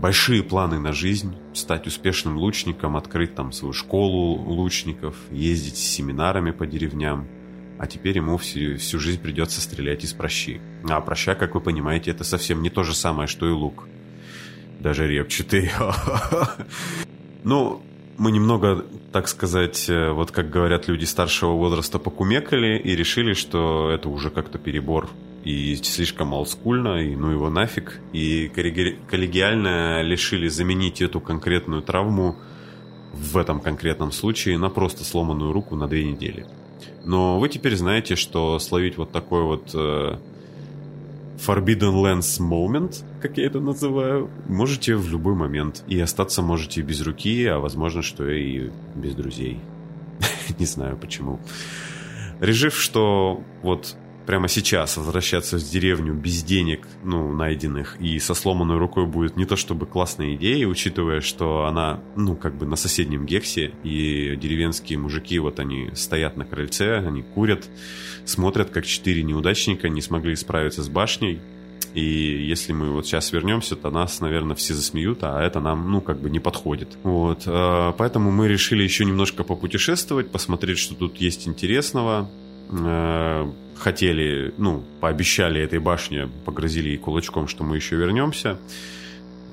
большие 0.00 0.42
планы 0.42 0.78
на 0.78 0.92
жизнь, 0.92 1.36
стать 1.52 1.86
успешным 1.86 2.38
лучником, 2.38 2.96
открыть 2.96 3.34
там 3.34 3.52
свою 3.52 3.72
школу 3.72 4.34
лучников, 4.34 5.14
ездить 5.30 5.76
с 5.76 5.80
семинарами 5.80 6.52
по 6.52 6.66
деревням. 6.66 7.28
А 7.78 7.86
теперь 7.86 8.16
ему 8.16 8.36
всю, 8.38 8.76
всю 8.76 8.98
жизнь 8.98 9.20
придется 9.20 9.60
стрелять 9.60 10.04
из 10.04 10.12
прощи. 10.12 10.60
А 10.88 11.00
проща, 11.00 11.34
как 11.34 11.54
вы 11.54 11.60
понимаете, 11.60 12.10
это 12.10 12.24
совсем 12.24 12.62
не 12.62 12.70
то 12.70 12.82
же 12.82 12.94
самое, 12.94 13.26
что 13.26 13.48
и 13.48 13.52
лук. 13.52 13.88
Даже 14.80 15.06
репчатый. 15.06 15.70
Ну, 17.42 17.80
мы 18.18 18.32
немного, 18.32 18.84
так 19.12 19.26
сказать, 19.26 19.88
э, 19.88 20.10
вот 20.10 20.30
как 20.30 20.50
говорят 20.50 20.88
люди 20.88 21.06
старшего 21.06 21.52
возраста, 21.52 21.98
покумекали 21.98 22.78
и 22.78 22.94
решили, 22.94 23.32
что 23.32 23.90
это 23.90 24.10
уже 24.10 24.28
как-то 24.28 24.58
перебор 24.58 25.08
и 25.44 25.76
слишком 25.76 26.34
олдскульно, 26.34 27.02
и 27.02 27.16
ну 27.16 27.30
его 27.30 27.50
нафиг. 27.50 28.00
И 28.12 28.48
коллегиально 28.48 30.02
решили 30.02 30.48
заменить 30.48 31.00
эту 31.00 31.20
конкретную 31.20 31.82
травму 31.82 32.36
в 33.12 33.36
этом 33.36 33.60
конкретном 33.60 34.12
случае 34.12 34.58
на 34.58 34.70
просто 34.70 35.04
сломанную 35.04 35.52
руку 35.52 35.76
на 35.76 35.88
две 35.88 36.04
недели. 36.04 36.46
Но 37.04 37.38
вы 37.38 37.48
теперь 37.48 37.76
знаете, 37.76 38.16
что 38.16 38.58
словить 38.58 38.96
вот 38.96 39.10
такой 39.10 39.42
вот 39.42 39.70
э, 39.74 40.18
Forbidden 41.46 41.94
Lens 41.94 42.40
Moment, 42.40 43.02
как 43.20 43.38
я 43.38 43.46
это 43.46 43.60
называю, 43.60 44.30
можете 44.46 44.96
в 44.96 45.10
любой 45.10 45.34
момент. 45.34 45.82
И 45.88 45.98
остаться 45.98 46.42
можете 46.42 46.82
без 46.82 47.00
руки, 47.00 47.46
а 47.46 47.58
возможно, 47.58 48.02
что 48.02 48.28
и 48.28 48.70
без 48.94 49.14
друзей. 49.14 49.58
Не 50.58 50.66
знаю 50.66 50.96
почему. 50.98 51.40
Решив, 52.40 52.76
что 52.76 53.42
вот 53.62 53.96
прямо 54.30 54.46
сейчас 54.46 54.96
возвращаться 54.96 55.58
в 55.58 55.70
деревню 55.70 56.14
без 56.14 56.44
денег, 56.44 56.86
ну, 57.02 57.32
найденных, 57.32 58.00
и 58.00 58.16
со 58.20 58.34
сломанной 58.34 58.78
рукой 58.78 59.04
будет 59.04 59.36
не 59.36 59.44
то 59.44 59.56
чтобы 59.56 59.86
классная 59.86 60.36
идея, 60.36 60.68
учитывая, 60.68 61.20
что 61.20 61.64
она, 61.64 61.98
ну, 62.14 62.36
как 62.36 62.54
бы 62.54 62.64
на 62.64 62.76
соседнем 62.76 63.26
гексе, 63.26 63.72
и 63.82 64.36
деревенские 64.40 65.00
мужики, 65.00 65.36
вот 65.40 65.58
они 65.58 65.90
стоят 65.94 66.36
на 66.36 66.44
крыльце, 66.44 66.98
они 66.98 67.22
курят, 67.22 67.68
смотрят, 68.24 68.70
как 68.70 68.86
четыре 68.86 69.24
неудачника 69.24 69.88
не 69.88 70.00
смогли 70.00 70.36
справиться 70.36 70.84
с 70.84 70.88
башней, 70.88 71.40
и 71.94 72.04
если 72.04 72.72
мы 72.72 72.92
вот 72.92 73.06
сейчас 73.06 73.32
вернемся, 73.32 73.74
то 73.74 73.90
нас, 73.90 74.20
наверное, 74.20 74.54
все 74.54 74.74
засмеют, 74.74 75.24
а 75.24 75.42
это 75.42 75.58
нам, 75.58 75.90
ну, 75.90 76.00
как 76.00 76.20
бы 76.20 76.30
не 76.30 76.38
подходит. 76.38 76.96
Вот. 77.02 77.42
Э, 77.46 77.92
поэтому 77.98 78.30
мы 78.30 78.46
решили 78.46 78.84
еще 78.84 79.04
немножко 79.04 79.42
попутешествовать, 79.42 80.30
посмотреть, 80.30 80.78
что 80.78 80.94
тут 80.94 81.16
есть 81.16 81.48
интересного. 81.48 82.30
Э, 82.72 83.50
хотели, 83.76 84.52
ну, 84.58 84.84
пообещали 85.00 85.60
этой 85.60 85.78
башне, 85.78 86.28
погрозили 86.44 86.90
ей 86.90 86.98
кулачком, 86.98 87.48
что 87.48 87.64
мы 87.64 87.76
еще 87.76 87.96
вернемся. 87.96 88.58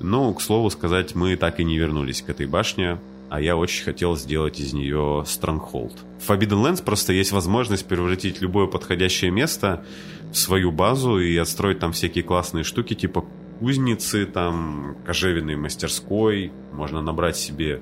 Но, 0.00 0.32
к 0.34 0.40
слову 0.40 0.70
сказать, 0.70 1.14
мы 1.14 1.36
так 1.36 1.60
и 1.60 1.64
не 1.64 1.78
вернулись 1.78 2.22
к 2.22 2.28
этой 2.28 2.46
башне, 2.46 2.98
а 3.30 3.40
я 3.40 3.56
очень 3.56 3.84
хотел 3.84 4.16
сделать 4.16 4.60
из 4.60 4.72
нее 4.72 5.24
Stronghold. 5.26 5.96
В 6.20 6.30
Forbidden 6.30 6.62
Lands 6.62 6.84
просто 6.84 7.12
есть 7.12 7.32
возможность 7.32 7.86
превратить 7.86 8.40
любое 8.40 8.66
подходящее 8.66 9.30
место 9.30 9.84
в 10.32 10.36
свою 10.36 10.70
базу 10.70 11.18
и 11.18 11.36
отстроить 11.36 11.78
там 11.78 11.92
всякие 11.92 12.22
классные 12.22 12.64
штуки, 12.64 12.94
типа 12.94 13.24
кузницы, 13.58 14.24
там, 14.24 14.96
кожевенной 15.04 15.56
мастерской, 15.56 16.52
можно 16.72 17.02
набрать 17.02 17.36
себе 17.36 17.80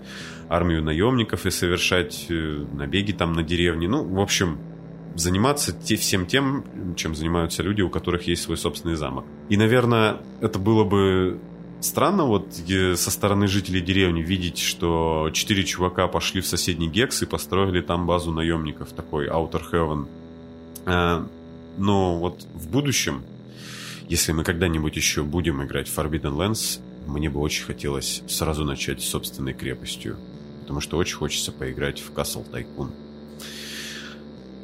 армию 0.49 0.83
наемников 0.83 1.45
и 1.45 1.51
совершать 1.51 2.27
э, 2.31 2.65
набеги 2.73 3.13
там 3.13 3.35
на 3.35 3.43
деревни. 3.43 3.87
Ну, 3.87 4.03
в 4.05 4.21
общем, 4.21 4.59
заниматься 5.17 5.73
те, 5.73 5.97
всем 5.97 6.27
тем, 6.27 6.95
чем 6.97 7.15
занимаются 7.15 7.63
люди, 7.63 7.83
у 7.83 7.91
которых 7.91 8.27
есть 8.27 8.43
свой 8.43 8.57
собственный 8.57 8.97
замок. 8.97 9.25
И, 9.49 9.57
наверное, 9.57 10.19
это 10.41 10.59
было 10.59 10.85
бы 10.85 11.41
странно 11.81 12.25
вот 12.25 12.55
со 12.55 13.11
стороны 13.11 13.49
жителей 13.49 13.81
деревни 13.81 14.23
видеть, 14.23 14.59
что 14.59 15.31
четыре 15.33 15.65
чувака 15.65 16.09
пошли 16.09 16.41
в 16.41 16.47
соседний 16.47 16.89
Гекс 16.89 17.23
и 17.23 17.27
построили 17.27 17.81
там 17.81 18.07
базу 18.07 18.33
наемников, 18.33 18.93
такой 18.93 19.29
Outer 19.29 19.63
Heaven. 19.73 20.09
А, 20.87 21.27
но 21.79 22.19
вот 22.19 22.47
в 22.55 22.69
будущем, 22.69 23.25
если 24.09 24.33
мы 24.33 24.45
когда-нибудь 24.45 24.97
еще 24.97 25.23
будем 25.23 25.63
играть 25.65 25.89
в 25.89 25.99
Forbidden 25.99 26.37
Lands, 26.37 26.81
мне 27.07 27.31
бы 27.31 27.41
очень 27.41 27.65
хотелось 27.65 28.23
сразу 28.29 28.65
начать 28.65 29.01
с 29.01 29.09
собственной 29.09 29.55
крепостью. 29.55 30.17
Потому 30.63 30.81
что 30.81 30.97
очень 30.97 31.17
хочется 31.17 31.53
поиграть 31.53 32.01
в 32.01 32.11
Castle 32.13 32.45
Tycoon. 32.51 32.91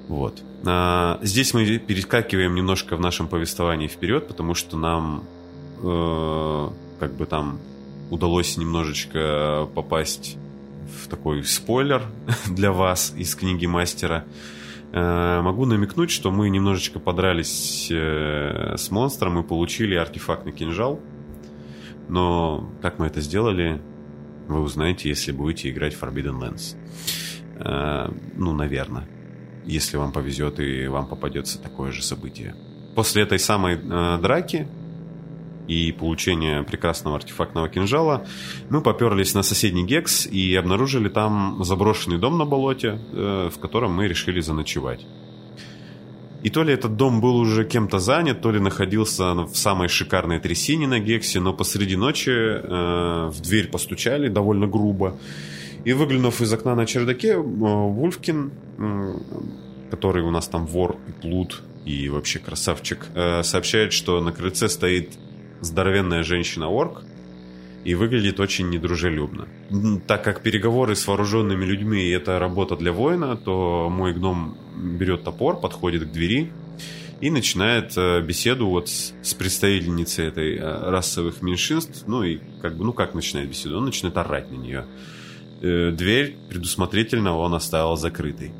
Вот. 0.08 0.42
А, 0.64 1.18
здесь 1.22 1.54
мы 1.54 1.78
перескакиваем 1.78 2.54
немножко 2.54 2.96
в 2.96 3.00
нашем 3.00 3.28
повествовании 3.28 3.88
вперед, 3.88 4.28
потому 4.28 4.54
что 4.54 4.76
нам 4.76 5.24
э, 5.82 6.68
как 7.00 7.14
бы 7.14 7.26
там 7.26 7.58
удалось 8.10 8.56
немножечко 8.56 9.68
попасть 9.74 10.36
в 11.02 11.08
такой 11.08 11.44
спойлер 11.44 12.02
для 12.46 12.72
вас 12.72 13.14
из 13.16 13.34
книги 13.34 13.66
мастера. 13.66 14.24
Э, 14.92 15.40
могу 15.40 15.64
намекнуть, 15.64 16.10
что 16.10 16.30
мы 16.30 16.50
немножечко 16.50 17.00
подрались 17.00 17.88
э, 17.90 18.74
с 18.76 18.90
монстром 18.90 19.40
и 19.40 19.42
получили 19.42 19.94
артефактный 19.94 20.52
кинжал. 20.52 21.00
Но 22.08 22.70
как 22.82 22.98
мы 22.98 23.06
это 23.06 23.20
сделали, 23.20 23.80
вы 24.48 24.60
узнаете, 24.60 25.08
если 25.08 25.32
будете 25.32 25.70
играть 25.70 25.94
в 25.94 26.02
Forbidden 26.02 26.38
Lands. 26.38 26.76
Э, 27.58 28.12
ну, 28.36 28.52
наверное 28.52 29.08
если 29.64 29.96
вам 29.96 30.12
повезет 30.12 30.60
и 30.60 30.86
вам 30.86 31.06
попадется 31.06 31.58
такое 31.58 31.92
же 31.92 32.02
событие. 32.02 32.54
После 32.94 33.22
этой 33.22 33.38
самой 33.38 33.76
э, 33.76 34.18
драки 34.20 34.68
и 35.68 35.92
получения 35.92 36.62
прекрасного 36.62 37.16
артефактного 37.16 37.68
кинжала, 37.68 38.26
мы 38.68 38.82
поперлись 38.82 39.34
на 39.34 39.42
соседний 39.42 39.84
Гекс 39.84 40.26
и 40.26 40.54
обнаружили 40.54 41.08
там 41.08 41.62
заброшенный 41.64 42.18
дом 42.18 42.38
на 42.38 42.44
болоте, 42.44 42.98
э, 43.12 43.50
в 43.52 43.58
котором 43.58 43.92
мы 43.92 44.08
решили 44.08 44.40
заночевать. 44.40 45.06
И 46.42 46.50
то 46.50 46.64
ли 46.64 46.74
этот 46.74 46.96
дом 46.96 47.20
был 47.20 47.36
уже 47.36 47.64
кем-то 47.64 48.00
занят, 48.00 48.40
то 48.40 48.50
ли 48.50 48.58
находился 48.58 49.34
в 49.34 49.54
самой 49.54 49.88
шикарной 49.88 50.40
трясине 50.40 50.88
на 50.88 50.98
Гексе, 50.98 51.38
но 51.38 51.52
посреди 51.52 51.96
ночи 51.96 52.30
э, 52.30 53.30
в 53.32 53.40
дверь 53.40 53.68
постучали 53.68 54.28
довольно 54.28 54.66
грубо. 54.66 55.16
И 55.84 55.92
выглянув 55.92 56.40
из 56.40 56.52
окна 56.52 56.74
на 56.74 56.86
чердаке, 56.86 57.32
э, 57.32 57.36
Вульфкин, 57.38 58.52
который 59.90 60.22
у 60.22 60.30
нас 60.30 60.48
там 60.48 60.66
вор 60.66 60.96
и 61.08 61.12
плут, 61.12 61.62
и 61.84 62.08
вообще 62.08 62.38
красавчик, 62.38 63.06
э, 63.14 63.42
сообщает, 63.42 63.92
что 63.92 64.20
на 64.20 64.32
крыльце 64.32 64.68
стоит 64.68 65.18
здоровенная 65.60 66.22
женщина-орк, 66.22 67.02
и 67.84 67.96
выглядит 67.96 68.38
очень 68.38 68.70
недружелюбно. 68.70 69.48
Так 70.06 70.22
как 70.22 70.42
переговоры 70.42 70.94
с 70.94 71.06
вооруженными 71.08 71.64
людьми– 71.64 72.08
это 72.10 72.38
работа 72.38 72.76
для 72.76 72.92
воина, 72.92 73.36
то 73.36 73.88
мой 73.90 74.12
гном 74.14 74.56
берет 74.76 75.24
топор, 75.24 75.60
подходит 75.60 76.08
к 76.08 76.12
двери 76.12 76.52
и 77.20 77.30
начинает 77.30 77.92
э, 77.96 78.20
беседу 78.20 78.68
вот 78.68 78.88
с, 78.88 79.14
с 79.22 79.34
представительницей 79.34 80.28
этой 80.28 80.60
расовых 80.60 81.42
меньшинств. 81.42 82.04
Ну 82.06 82.22
и 82.22 82.38
как 82.60 82.76
бы, 82.76 82.84
ну 82.84 82.92
как 82.92 83.14
начинает 83.14 83.48
беседу? 83.48 83.78
Он 83.78 83.84
начинает 83.84 84.16
орать 84.16 84.50
на 84.52 84.56
нее 84.56 84.86
э, 85.62 85.90
дверь 85.92 86.36
предусмотрительно 86.48 87.36
он 87.36 87.54
оставил 87.54 87.96
закрытой. 87.96 88.52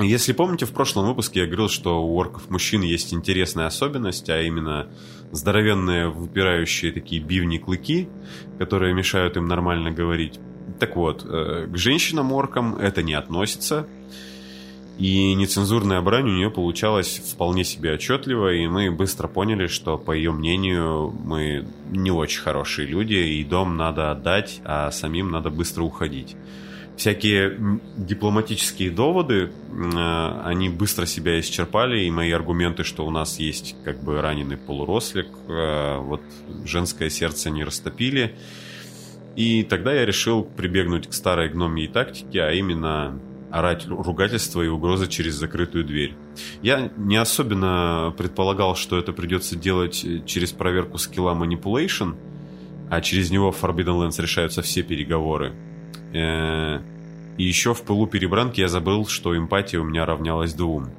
Если 0.00 0.32
помните, 0.32 0.64
в 0.64 0.72
прошлом 0.72 1.06
выпуске 1.06 1.40
я 1.40 1.46
говорил, 1.46 1.68
что 1.68 2.04
у 2.04 2.16
орков 2.16 2.50
мужчин 2.50 2.82
есть 2.82 3.12
интересная 3.12 3.66
особенность, 3.66 4.28
а 4.30 4.40
именно 4.40 4.88
здоровенные 5.32 6.08
выпирающие 6.08 6.92
такие 6.92 7.20
бивни-клыки, 7.20 8.08
которые 8.58 8.94
мешают 8.94 9.36
им 9.36 9.48
нормально 9.48 9.90
говорить. 9.90 10.38
Так 10.78 10.94
вот, 10.96 11.24
э, 11.24 11.66
к 11.68 11.76
женщинам-оркам 11.76 12.76
это 12.76 13.02
не 13.02 13.14
относится. 13.14 13.88
И 14.98 15.32
нецензурная 15.34 16.00
брань 16.00 16.28
у 16.28 16.34
нее 16.34 16.50
получалась 16.50 17.18
вполне 17.18 17.62
себе 17.62 17.94
отчетливо, 17.94 18.52
и 18.54 18.66
мы 18.66 18.90
быстро 18.90 19.28
поняли, 19.28 19.68
что, 19.68 19.96
по 19.96 20.10
ее 20.10 20.32
мнению, 20.32 21.14
мы 21.24 21.64
не 21.90 22.10
очень 22.10 22.40
хорошие 22.40 22.88
люди, 22.88 23.14
и 23.14 23.44
дом 23.44 23.76
надо 23.76 24.10
отдать, 24.10 24.60
а 24.64 24.90
самим 24.90 25.30
надо 25.30 25.50
быстро 25.50 25.84
уходить. 25.84 26.34
Всякие 26.96 27.80
дипломатические 27.96 28.90
доводы, 28.90 29.52
э, 29.70 30.40
они 30.44 30.68
быстро 30.68 31.06
себя 31.06 31.38
исчерпали, 31.38 32.00
и 32.00 32.10
мои 32.10 32.32
аргументы, 32.32 32.82
что 32.82 33.06
у 33.06 33.10
нас 33.12 33.38
есть 33.38 33.76
как 33.84 34.02
бы 34.02 34.20
раненый 34.20 34.56
полурослик, 34.56 35.28
э, 35.46 35.98
вот 35.98 36.22
женское 36.64 37.08
сердце 37.08 37.50
не 37.50 37.62
растопили. 37.62 38.34
И 39.36 39.62
тогда 39.62 39.92
я 39.94 40.04
решил 40.04 40.42
прибегнуть 40.42 41.06
к 41.06 41.12
старой 41.12 41.50
гномьей 41.50 41.86
тактике, 41.86 42.42
а 42.42 42.50
именно 42.50 43.20
орать 43.50 43.86
ругательства 43.88 44.62
и 44.62 44.68
угрозы 44.68 45.06
через 45.06 45.34
закрытую 45.34 45.84
дверь. 45.84 46.14
Я 46.62 46.90
не 46.96 47.16
особенно 47.16 48.14
предполагал, 48.16 48.76
что 48.76 48.98
это 48.98 49.12
придется 49.12 49.56
делать 49.56 50.04
через 50.26 50.52
проверку 50.52 50.98
скилла 50.98 51.34
Manipulation, 51.34 52.16
а 52.90 53.00
через 53.00 53.30
него 53.30 53.52
в 53.52 53.62
Forbidden 53.62 54.08
Lands 54.08 54.20
решаются 54.20 54.62
все 54.62 54.82
переговоры. 54.82 55.54
Э, 56.12 56.80
и 57.36 57.44
еще 57.44 57.74
в 57.74 57.82
пылу 57.82 58.06
перебранки 58.06 58.60
я 58.60 58.68
забыл, 58.68 59.06
что 59.06 59.36
эмпатия 59.36 59.80
у 59.80 59.84
меня 59.84 60.06
равнялась 60.06 60.54
двум. 60.54 60.90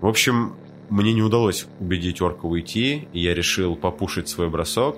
В 0.00 0.06
общем, 0.06 0.54
мне 0.90 1.12
не 1.12 1.22
удалось 1.22 1.66
убедить 1.80 2.20
орка 2.20 2.46
уйти, 2.46 3.08
и 3.12 3.20
я 3.20 3.34
решил 3.34 3.76
попушить 3.76 4.28
свой 4.28 4.50
бросок, 4.50 4.96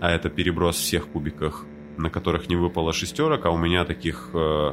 а 0.00 0.10
это 0.10 0.28
переброс 0.28 0.76
всех 0.76 1.08
кубиках, 1.08 1.64
на 1.96 2.10
которых 2.10 2.48
не 2.48 2.56
выпало 2.56 2.92
шестерок, 2.92 3.44
а 3.46 3.50
у 3.50 3.58
меня 3.58 3.84
таких 3.84 4.30
э, 4.34 4.72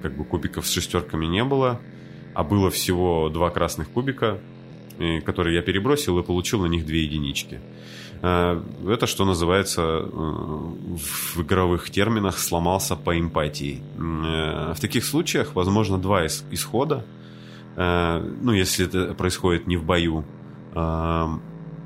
как 0.00 0.16
бы 0.16 0.24
кубиков 0.24 0.66
с 0.66 0.70
шестерками 0.72 1.26
не 1.26 1.44
было, 1.44 1.80
а 2.34 2.44
было 2.44 2.70
всего 2.70 3.28
два 3.28 3.50
красных 3.50 3.88
кубика, 3.90 4.38
которые 5.24 5.56
я 5.56 5.62
перебросил 5.62 6.18
и 6.18 6.22
получил 6.22 6.60
на 6.60 6.66
них 6.66 6.84
две 6.86 7.04
единички. 7.04 7.60
Э, 8.22 8.60
это, 8.86 9.06
что 9.06 9.24
называется, 9.24 9.82
э, 9.82 10.08
в 10.12 11.42
игровых 11.42 11.90
терминах 11.90 12.38
сломался 12.38 12.96
по 12.96 13.18
эмпатии. 13.18 13.82
Э, 13.96 14.74
в 14.74 14.80
таких 14.80 15.04
случаях 15.04 15.54
возможно 15.54 15.98
два 15.98 16.26
исхода. 16.26 17.04
Ну, 17.76 18.52
если 18.52 18.86
это 18.86 19.14
происходит 19.14 19.68
не 19.68 19.76
в 19.76 19.84
бою, 19.84 20.24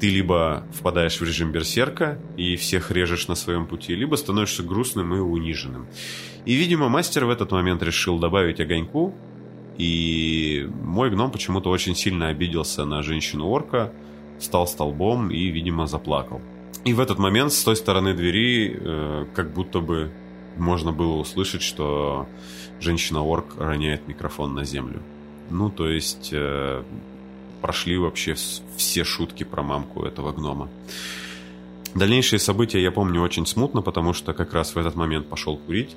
ты 0.05 0.11
либо 0.11 0.67
впадаешь 0.71 1.19
в 1.19 1.25
режим 1.25 1.51
берсерка 1.51 2.19
и 2.37 2.57
всех 2.57 2.91
режешь 2.91 3.27
на 3.27 3.35
своем 3.35 3.67
пути, 3.67 3.95
либо 3.95 4.17
становишься 4.17 4.63
грустным 4.63 5.15
и 5.15 5.19
униженным. 5.19 5.87
И, 6.45 6.53
видимо, 6.57 6.91
мастер 6.91 7.25
в 7.25 7.31
этот 7.31 7.53
момент 7.53 7.83
решил 7.83 8.19
добавить 8.19 8.61
огоньку, 8.61 9.15
и 9.79 10.69
мой 10.83 11.09
гном 11.09 11.31
почему-то 11.31 11.71
очень 11.71 11.95
сильно 11.95 12.29
обиделся 12.29 12.85
на 12.85 13.03
женщину-орка, 13.03 13.95
стал 14.39 14.67
столбом 14.67 15.31
и, 15.31 15.47
видимо, 15.47 15.87
заплакал. 15.87 16.43
И 16.85 16.93
в 16.93 17.01
этот 17.01 17.19
момент 17.19 17.51
с 17.55 17.65
той 17.65 17.75
стороны 17.75 18.13
двери 18.13 18.79
э, 18.79 19.25
как 19.35 19.55
будто 19.55 19.81
бы 19.81 20.13
можно 20.59 20.93
было 20.93 21.15
услышать, 21.15 21.63
что 21.63 22.29
женщина-орк 22.79 23.55
роняет 23.57 24.07
микрофон 24.07 24.55
на 24.55 24.65
землю. 24.65 25.01
Ну, 25.49 25.71
то 25.71 25.89
есть 25.89 26.29
э, 26.31 26.85
прошли 27.65 27.97
вообще 27.97 28.35
все 28.77 29.05
шутки 29.05 29.43
про 29.43 29.63
мамку 29.63 30.03
этого 30.03 30.33
гнома. 30.33 30.69
Дальнейшие 31.95 32.39
события 32.39 32.83
я 32.83 32.91
помню 32.91 33.23
очень 33.23 33.47
смутно, 33.47 33.81
потому 33.81 34.13
что 34.13 34.35
как 34.35 34.53
раз 34.53 34.75
в 34.75 34.79
этот 34.79 34.97
момент 34.97 35.29
пошел 35.29 35.57
курить. 35.57 35.97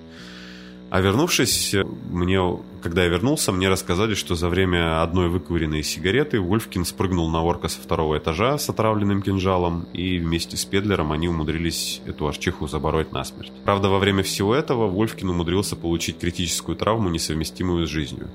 А 0.90 1.02
вернувшись, 1.02 1.76
мне, 2.10 2.40
когда 2.82 3.04
я 3.04 3.10
вернулся, 3.10 3.52
мне 3.52 3.68
рассказали, 3.68 4.14
что 4.14 4.36
за 4.36 4.48
время 4.48 5.04
одной 5.04 5.28
выкуренной 5.28 5.84
сигареты 5.84 6.40
Вульфкин 6.40 6.86
спрыгнул 6.86 7.30
на 7.30 7.44
орка 7.44 7.68
со 7.68 7.82
второго 7.82 8.18
этажа 8.18 8.58
с 8.58 8.70
отравленным 8.70 9.22
кинжалом, 9.22 9.88
и 9.92 10.20
вместе 10.20 10.56
с 10.56 10.64
Педлером 10.64 11.12
они 11.12 11.28
умудрились 11.28 12.02
эту 12.06 12.30
арчиху 12.30 12.70
забороть 12.70 13.12
насмерть. 13.12 13.52
Правда, 13.66 13.90
во 13.90 14.00
время 14.00 14.24
всего 14.24 14.56
этого 14.56 14.88
Вульфкин 14.88 15.30
умудрился 15.32 15.76
получить 15.76 16.18
критическую 16.18 16.78
травму, 16.78 17.10
несовместимую 17.10 17.88
с 17.88 17.90
жизнью. 17.90 18.30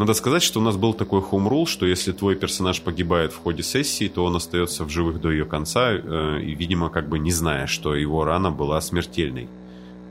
Надо 0.00 0.14
сказать, 0.14 0.42
что 0.42 0.60
у 0.60 0.62
нас 0.62 0.78
был 0.78 0.94
такой 0.94 1.20
хоум-рул, 1.20 1.66
что 1.66 1.84
если 1.84 2.12
твой 2.12 2.34
персонаж 2.34 2.80
погибает 2.80 3.34
в 3.34 3.36
ходе 3.36 3.62
сессии, 3.62 4.08
то 4.08 4.24
он 4.24 4.34
остается 4.34 4.86
в 4.86 4.88
живых 4.88 5.20
до 5.20 5.30
ее 5.30 5.44
конца, 5.44 5.92
э, 5.92 6.40
и, 6.42 6.54
видимо, 6.54 6.88
как 6.88 7.06
бы 7.06 7.18
не 7.18 7.30
зная, 7.30 7.66
что 7.66 7.94
его 7.94 8.24
рана 8.24 8.50
была 8.50 8.80
смертельной. 8.80 9.50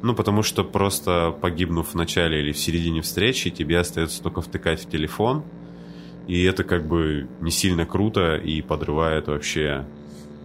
Ну, 0.03 0.13
потому 0.13 0.43
что 0.43 0.63
просто 0.63 1.35
погибнув 1.41 1.87
в 1.87 1.95
начале 1.95 2.39
или 2.39 2.51
в 2.51 2.59
середине 2.59 3.01
встречи, 3.01 3.49
тебе 3.49 3.79
остается 3.79 4.21
только 4.21 4.41
втыкать 4.41 4.79
в 4.79 4.87
телефон, 4.91 5.43
и 6.27 6.43
это 6.43 6.63
как 6.63 6.87
бы 6.87 7.27
не 7.41 7.49
сильно 7.49 7.87
круто 7.87 8.35
и 8.35 8.61
подрывает 8.61 9.27
вообще 9.27 9.87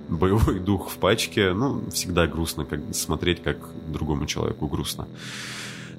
боевой 0.08 0.58
дух 0.58 0.88
в 0.88 0.96
пачке. 0.96 1.52
Ну, 1.52 1.82
всегда 1.90 2.26
грустно 2.26 2.64
как 2.64 2.80
смотреть, 2.94 3.42
как 3.42 3.58
другому 3.88 4.24
человеку 4.24 4.68
грустно. 4.68 5.06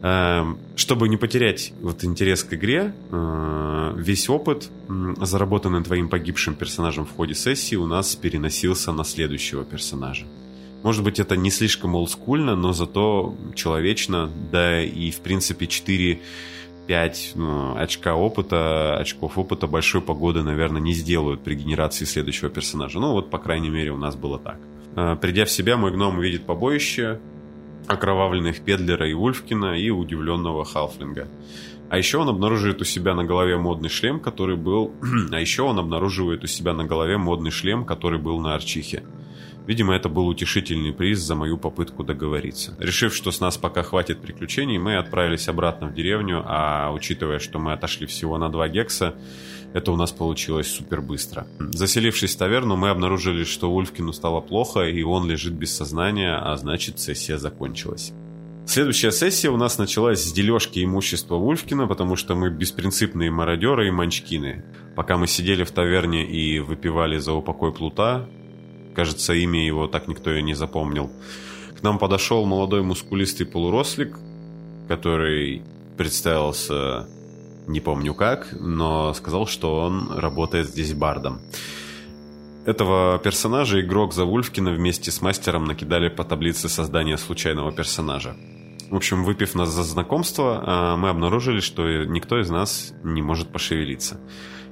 Эм, 0.07 0.59
чтобы 0.75 1.09
не 1.09 1.17
потерять 1.17 1.73
вот 1.81 2.03
интерес 2.03 2.43
к 2.43 2.53
игре, 2.53 2.93
э, 3.11 3.93
весь 3.97 4.29
опыт, 4.29 4.69
заработанный 5.19 5.83
твоим 5.83 6.09
погибшим 6.09 6.53
персонажем 6.53 7.05
в 7.07 7.15
ходе 7.15 7.33
сессии, 7.33 7.75
у 7.75 7.87
нас 7.87 8.15
переносился 8.15 8.91
на 8.91 9.03
следующего 9.03 9.63
персонажа. 9.63 10.27
Может 10.83 11.03
быть, 11.03 11.19
это 11.19 11.35
не 11.35 11.49
слишком 11.49 11.95
олдскульно, 11.95 12.55
но 12.55 12.71
зато 12.71 13.35
человечно, 13.55 14.29
да 14.51 14.83
и, 14.83 15.09
в 15.09 15.21
принципе, 15.21 15.65
4 15.65 16.19
5 16.85 17.31
ну, 17.33 17.75
очка 17.75 18.13
опыта, 18.13 18.97
очков 18.97 19.39
опыта 19.39 19.65
большой 19.65 20.01
погоды, 20.01 20.43
наверное, 20.43 20.81
не 20.81 20.93
сделают 20.93 21.41
при 21.43 21.55
генерации 21.55 22.05
следующего 22.05 22.51
персонажа. 22.51 22.99
Ну, 22.99 23.13
вот, 23.13 23.31
по 23.31 23.39
крайней 23.39 23.69
мере, 23.71 23.91
у 23.91 23.97
нас 23.97 24.15
было 24.15 24.37
так. 24.37 24.59
Э, 24.95 25.17
придя 25.19 25.45
в 25.45 25.49
себя, 25.49 25.77
мой 25.77 25.91
гном 25.91 26.19
увидит 26.19 26.45
побоище, 26.45 27.19
окровавленных 27.87 28.61
Педлера 28.61 29.07
и 29.07 29.13
Ульфкина 29.13 29.77
и 29.77 29.89
удивленного 29.89 30.65
Халфлинга. 30.65 31.27
А 31.89 31.97
еще 31.97 32.17
он 32.17 32.29
обнаруживает 32.29 32.81
у 32.81 32.85
себя 32.85 33.13
на 33.13 33.23
голове 33.23 33.57
модный 33.57 33.89
шлем, 33.89 34.19
который 34.19 34.55
был... 34.55 34.91
а 35.31 35.39
еще 35.39 35.61
он 35.63 35.79
обнаруживает 35.79 36.43
у 36.43 36.47
себя 36.47 36.73
на 36.73 36.83
голове 36.83 37.17
модный 37.17 37.51
шлем, 37.51 37.85
который 37.85 38.19
был 38.19 38.39
на 38.39 38.55
Арчихе. 38.55 39.03
Видимо, 39.67 39.95
это 39.95 40.09
был 40.09 40.27
утешительный 40.27 40.93
приз 40.93 41.19
за 41.19 41.35
мою 41.35 41.57
попытку 41.57 42.03
договориться. 42.03 42.75
Решив, 42.79 43.15
что 43.15 43.31
с 43.31 43.39
нас 43.39 43.57
пока 43.57 43.81
хватит 43.81 44.21
приключений, 44.21 44.77
мы 44.77 44.97
отправились 44.97 45.47
обратно 45.47 45.87
в 45.87 45.93
деревню, 45.93 46.43
а 46.45 46.91
учитывая, 46.91 47.39
что 47.39 47.57
мы 47.57 47.73
отошли 47.73 48.05
всего 48.05 48.37
на 48.37 48.49
два 48.49 48.67
гекса, 48.67 49.15
это 49.75 49.91
у 49.91 49.95
нас 49.95 50.11
получилось 50.11 50.67
супер 50.67 51.01
быстро. 51.01 51.45
Заселившись 51.59 52.35
в 52.35 52.37
таверну, 52.39 52.75
мы 52.75 52.89
обнаружили, 52.89 53.43
что 53.43 53.71
Ульфкину 53.71 54.13
стало 54.13 54.41
плохо, 54.41 54.81
и 54.81 55.03
он 55.03 55.29
лежит 55.29 55.53
без 55.53 55.75
сознания, 55.75 56.35
а 56.35 56.57
значит 56.57 56.99
сессия 56.99 57.37
закончилась. 57.37 58.11
Следующая 58.65 59.11
сессия 59.11 59.49
у 59.49 59.57
нас 59.57 59.77
началась 59.77 60.23
с 60.23 60.33
дележки 60.33 60.83
имущества 60.83 61.35
Вульфкина, 61.35 61.85
потому 61.85 62.15
что 62.15 62.33
мы 62.33 62.49
беспринципные 62.49 63.29
мародеры 63.29 63.87
и 63.87 63.91
манчкины. 63.91 64.65
Пока 64.95 65.17
мы 65.17 65.27
сидели 65.27 65.63
в 65.63 65.69
таверне 65.69 66.25
и 66.25 66.57
выпивали 66.57 67.19
за 67.19 67.33
упокой 67.33 67.71
плута, 67.71 68.27
Кажется, 68.95 69.33
имя 69.33 69.65
его 69.65 69.87
так 69.87 70.07
никто 70.07 70.31
и 70.31 70.41
не 70.41 70.53
запомнил. 70.53 71.11
К 71.77 71.83
нам 71.83 71.99
подошел 71.99 72.45
молодой 72.45 72.81
мускулистый 72.81 73.45
полурослик, 73.45 74.17
который 74.87 75.61
представился 75.97 77.07
не 77.67 77.79
помню 77.79 78.13
как, 78.13 78.47
но 78.59 79.13
сказал, 79.13 79.47
что 79.47 79.79
он 79.79 80.11
работает 80.17 80.67
здесь 80.67 80.93
бардом. 80.93 81.39
Этого 82.65 83.19
персонажа 83.19 83.81
игрок 83.81 84.13
Завульфкина 84.13 84.71
вместе 84.71 85.11
с 85.11 85.21
мастером 85.21 85.65
накидали 85.65 86.09
по 86.09 86.23
таблице 86.23 86.67
создания 86.67 87.17
случайного 87.17 87.71
персонажа. 87.71 88.35
В 88.89 88.95
общем, 88.95 89.23
выпив 89.23 89.55
нас 89.55 89.69
за 89.69 89.83
знакомство, 89.83 90.63
а, 90.65 90.95
мы 90.95 91.09
обнаружили, 91.09 91.59
что 91.59 92.05
никто 92.05 92.39
из 92.39 92.49
нас 92.49 92.93
не 93.03 93.21
может 93.21 93.49
пошевелиться. 93.49 94.19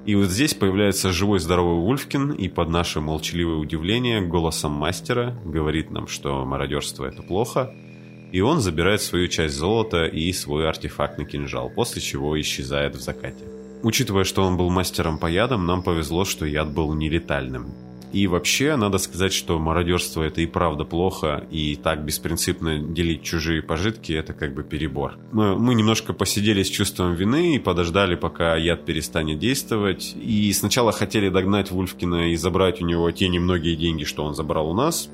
И 0.05 0.15
вот 0.15 0.25
здесь 0.25 0.53
появляется 0.53 1.11
живой 1.11 1.39
здоровый 1.39 1.85
Ульфкин, 1.87 2.31
и 2.31 2.49
под 2.49 2.69
наше 2.69 2.99
молчаливое 2.99 3.55
удивление 3.55 4.21
голосом 4.21 4.71
мастера 4.73 5.39
говорит 5.45 5.91
нам, 5.91 6.07
что 6.07 6.43
мародерство 6.45 7.05
это 7.05 7.21
плохо, 7.21 7.73
и 8.33 8.41
он 8.41 8.61
забирает 8.61 9.01
свою 9.01 9.27
часть 9.27 9.55
золота 9.55 10.05
и 10.05 10.33
свой 10.33 10.67
артефактный 10.67 11.23
кинжал, 11.23 11.69
после 11.69 12.01
чего 12.01 12.39
исчезает 12.41 12.95
в 12.95 13.01
закате. 13.01 13.45
Учитывая, 13.83 14.23
что 14.23 14.41
он 14.43 14.57
был 14.57 14.71
мастером 14.71 15.19
по 15.19 15.27
ядам, 15.27 15.67
нам 15.67 15.83
повезло, 15.83 16.25
что 16.25 16.45
яд 16.47 16.73
был 16.73 16.95
нелетальным. 16.95 17.67
И 18.11 18.25
вообще, 18.25 18.75
надо 18.75 18.97
сказать, 18.97 19.33
что 19.33 19.59
мародерство 19.59 20.23
это 20.23 20.41
и 20.41 20.47
правда 20.47 20.83
плохо, 20.83 21.43
и 21.51 21.75
так 21.75 22.03
беспринципно 22.05 22.79
делить 22.79 23.21
чужие 23.21 23.61
пожитки 23.61 24.13
это 24.13 24.33
как 24.33 24.55
бы 24.55 24.63
перебор. 24.63 25.13
Мы, 25.31 25.55
мы 25.55 25.75
немножко 25.75 26.13
посидели 26.13 26.63
с 26.63 26.69
чувством 26.69 27.13
вины 27.13 27.55
и 27.55 27.59
подождали, 27.59 28.15
пока 28.15 28.55
яд 28.55 28.83
перестанет 28.83 29.37
действовать. 29.37 30.15
И 30.15 30.51
сначала 30.53 30.91
хотели 30.91 31.29
догнать 31.29 31.69
Вульфкина 31.69 32.31
и 32.31 32.35
забрать 32.35 32.81
у 32.81 32.85
него 32.85 33.11
те 33.11 33.27
немногие 33.27 33.75
деньги, 33.75 34.05
что 34.05 34.23
он 34.23 34.33
забрал 34.33 34.71
у 34.71 34.73
нас. 34.73 35.09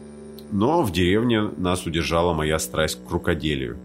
Но 0.52 0.84
в 0.84 0.92
деревне 0.92 1.50
нас 1.58 1.86
удержала 1.86 2.34
моя 2.34 2.60
страсть 2.60 3.00
к 3.08 3.12
рукоделию. 3.12 3.78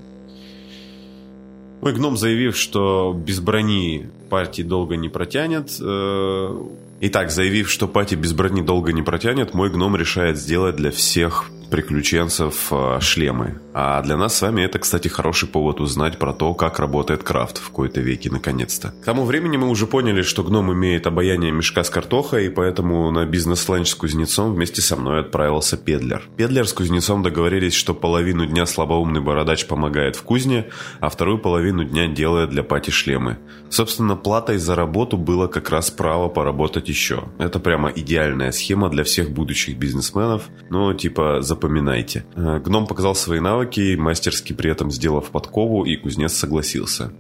Мой 1.81 1.93
гном, 1.93 2.17
заявив, 2.17 2.57
что 2.57 3.13
без 3.15 3.41
брони 3.41 4.09
партии 4.31 4.63
долго 4.63 4.97
не 4.97 5.09
протянет, 5.09 5.77
э... 5.81 6.65
Итак, 7.01 7.31
заявив, 7.31 7.71
что 7.71 7.87
пати 7.87 8.15
без 8.15 8.33
брони 8.33 8.63
долго 8.63 8.93
не 8.93 9.03
протянет, 9.03 9.53
мой 9.53 9.69
гном 9.69 9.95
решает 9.97 10.39
сделать 10.39 10.77
для 10.77 10.91
всех 10.91 11.51
приключенцев 11.75 12.69
э, 12.71 13.01
шлемы. 13.01 13.59
А 13.73 14.01
для 14.03 14.17
нас 14.17 14.37
с 14.37 14.43
вами 14.43 14.63
это, 14.63 14.79
кстати, 14.79 15.09
хороший 15.09 15.49
повод 15.49 15.81
узнать 15.81 16.21
про 16.21 16.33
то, 16.33 16.55
как 16.55 16.79
работает 16.79 17.25
крафт 17.25 17.59
в 17.59 17.67
какой-то 17.67 18.01
веке, 18.01 18.31
наконец-то. 18.31 18.91
К 19.03 19.05
тому 19.07 19.25
времени 19.25 19.57
мы 19.57 19.69
уже 19.69 19.89
поняли, 19.89 20.23
что 20.23 20.45
гном 20.45 20.73
имеет 20.73 21.09
обаяние 21.09 21.51
мешка 21.51 21.83
с 21.83 21.91
картохой, 21.91 22.47
и 22.47 22.49
поэтому 22.49 23.11
на 23.11 23.27
бизнес-ланч 23.27 23.89
с 23.89 23.95
кузнецом 23.97 24.55
вместе 24.55 24.83
со 24.83 24.95
мной 24.95 25.23
отправился 25.23 25.77
Педлер. 25.77 26.23
Педлер 26.37 26.69
с 26.69 26.73
кузнецом 26.73 27.25
договорились, 27.25 27.75
что 27.75 27.93
половину 27.93 28.47
дня 28.47 28.67
слабоумный 28.67 29.21
бородач 29.21 29.67
помогает 29.67 30.15
в 30.15 30.23
кузне, 30.23 30.67
а 31.01 31.09
вторую 31.09 31.39
половину 31.39 31.83
дня 31.83 32.07
делает 32.07 32.51
для 32.51 32.63
пати 32.63 32.91
шлемы. 32.91 33.39
Собственно, 33.69 34.15
платой 34.15 34.59
за 34.59 34.77
работу 34.77 35.17
было 35.17 35.49
как 35.49 35.71
раз 35.71 35.91
право 35.91 36.29
поработать 36.29 36.89
еще. 36.89 37.25
Это 37.41 37.59
прямо 37.59 37.91
идеальная 37.91 38.53
схема 38.53 38.89
для 38.89 39.03
всех 39.03 39.31
будущих 39.31 39.77
бизнесменов, 39.77 40.45
но 40.71 40.95
типа 40.95 41.41
за 41.41 41.57
запоминайте. 41.65 42.25
Э, 42.37 42.59
гном 42.59 42.87
показал 42.87 43.15
свои 43.15 43.41
навыки, 43.41 43.97
мастерски 43.97 44.53
при 44.53 44.71
этом 44.71 44.91
сделав 44.91 45.31
подкову, 45.31 45.85
и 45.85 45.97
кузнец 45.97 46.33
согласился. 46.33 47.11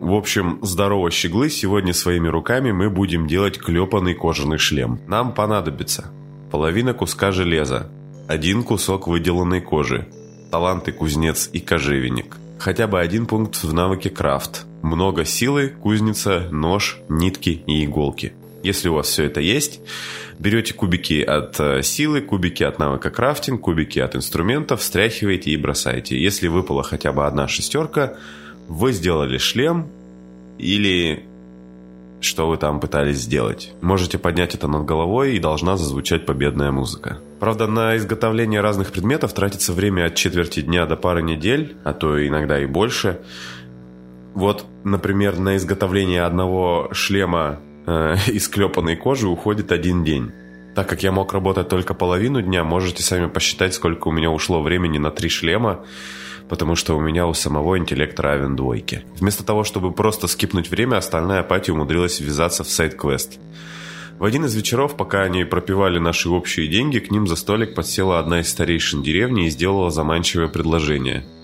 В 0.00 0.12
общем, 0.14 0.58
здорово, 0.62 1.10
щеглы, 1.10 1.50
сегодня 1.50 1.92
своими 1.92 2.28
руками 2.28 2.72
мы 2.72 2.90
будем 2.90 3.26
делать 3.28 3.58
клепанный 3.58 4.14
кожаный 4.14 4.58
шлем. 4.58 4.98
Нам 5.06 5.32
понадобится 5.32 6.10
половина 6.50 6.94
куска 6.94 7.30
железа, 7.30 7.88
один 8.28 8.64
кусок 8.64 9.06
выделанной 9.06 9.60
кожи, 9.60 10.08
таланты 10.50 10.92
кузнец 10.92 11.48
и 11.52 11.60
кожевенник, 11.60 12.36
хотя 12.58 12.88
бы 12.88 12.98
один 12.98 13.26
пункт 13.26 13.62
в 13.62 13.72
навыке 13.72 14.10
крафт, 14.10 14.66
много 14.82 15.24
силы, 15.24 15.68
кузница, 15.68 16.48
нож, 16.50 16.98
нитки 17.08 17.62
и 17.66 17.84
иголки. 17.84 18.32
Если 18.64 18.88
у 18.88 18.94
вас 18.94 19.06
все 19.06 19.24
это 19.24 19.40
есть, 19.40 19.80
берете 20.42 20.74
кубики 20.74 21.22
от 21.22 21.58
э, 21.60 21.82
силы, 21.82 22.20
кубики 22.20 22.64
от 22.64 22.78
навыка 22.78 23.10
крафтинг, 23.10 23.60
кубики 23.60 24.00
от 24.00 24.16
инструментов, 24.16 24.80
встряхиваете 24.80 25.50
и 25.50 25.56
бросаете. 25.56 26.20
Если 26.20 26.48
выпала 26.48 26.82
хотя 26.82 27.12
бы 27.12 27.26
одна 27.26 27.46
шестерка, 27.46 28.14
вы 28.68 28.92
сделали 28.92 29.38
шлем 29.38 29.88
или 30.58 31.24
что 32.20 32.48
вы 32.48 32.56
там 32.56 32.80
пытались 32.80 33.18
сделать. 33.18 33.72
Можете 33.80 34.18
поднять 34.18 34.54
это 34.54 34.68
над 34.68 34.84
головой 34.84 35.34
и 35.34 35.40
должна 35.40 35.76
зазвучать 35.76 36.24
победная 36.24 36.70
музыка. 36.70 37.18
Правда, 37.40 37.66
на 37.66 37.96
изготовление 37.96 38.60
разных 38.60 38.92
предметов 38.92 39.32
тратится 39.34 39.72
время 39.72 40.06
от 40.06 40.14
четверти 40.14 40.60
дня 40.60 40.86
до 40.86 40.96
пары 40.96 41.22
недель, 41.22 41.76
а 41.84 41.92
то 41.92 42.24
иногда 42.24 42.60
и 42.60 42.66
больше. 42.66 43.20
Вот, 44.34 44.64
например, 44.84 45.38
на 45.38 45.56
изготовление 45.56 46.22
одного 46.22 46.88
шлема 46.92 47.58
э, 47.86 48.16
из 48.28 48.48
клепанной 48.48 48.96
кожи 48.96 49.28
уходит 49.28 49.72
один 49.72 50.04
день. 50.04 50.32
Так 50.74 50.88
как 50.88 51.02
я 51.02 51.12
мог 51.12 51.32
работать 51.32 51.68
только 51.68 51.92
половину 51.94 52.40
дня, 52.40 52.64
можете 52.64 53.02
сами 53.02 53.26
посчитать, 53.26 53.74
сколько 53.74 54.08
у 54.08 54.12
меня 54.12 54.30
ушло 54.30 54.62
времени 54.62 54.98
на 54.98 55.10
три 55.10 55.28
шлема, 55.28 55.84
потому 56.48 56.76
что 56.76 56.96
у 56.96 57.00
меня 57.00 57.26
у 57.26 57.34
самого 57.34 57.76
интеллект 57.76 58.18
равен 58.18 58.56
двойке. 58.56 59.04
Вместо 59.16 59.44
того, 59.44 59.64
чтобы 59.64 59.92
просто 59.92 60.28
скипнуть 60.28 60.70
время, 60.70 60.96
остальная 60.96 61.40
апатия 61.40 61.72
умудрилась 61.72 62.20
ввязаться 62.20 62.64
в 62.64 62.68
сайт-квест. 62.68 63.38
В 64.18 64.24
один 64.24 64.44
из 64.44 64.54
вечеров, 64.54 64.96
пока 64.96 65.22
они 65.22 65.44
пропивали 65.44 65.98
наши 65.98 66.30
общие 66.30 66.68
деньги, 66.68 67.00
к 67.00 67.10
ним 67.10 67.26
за 67.26 67.36
столик 67.36 67.74
подсела 67.74 68.18
одна 68.18 68.40
из 68.40 68.48
старейшин 68.48 69.02
деревни 69.02 69.46
и 69.46 69.50
сделала 69.50 69.90
заманчивое 69.90 70.48
предложение– 70.48 71.26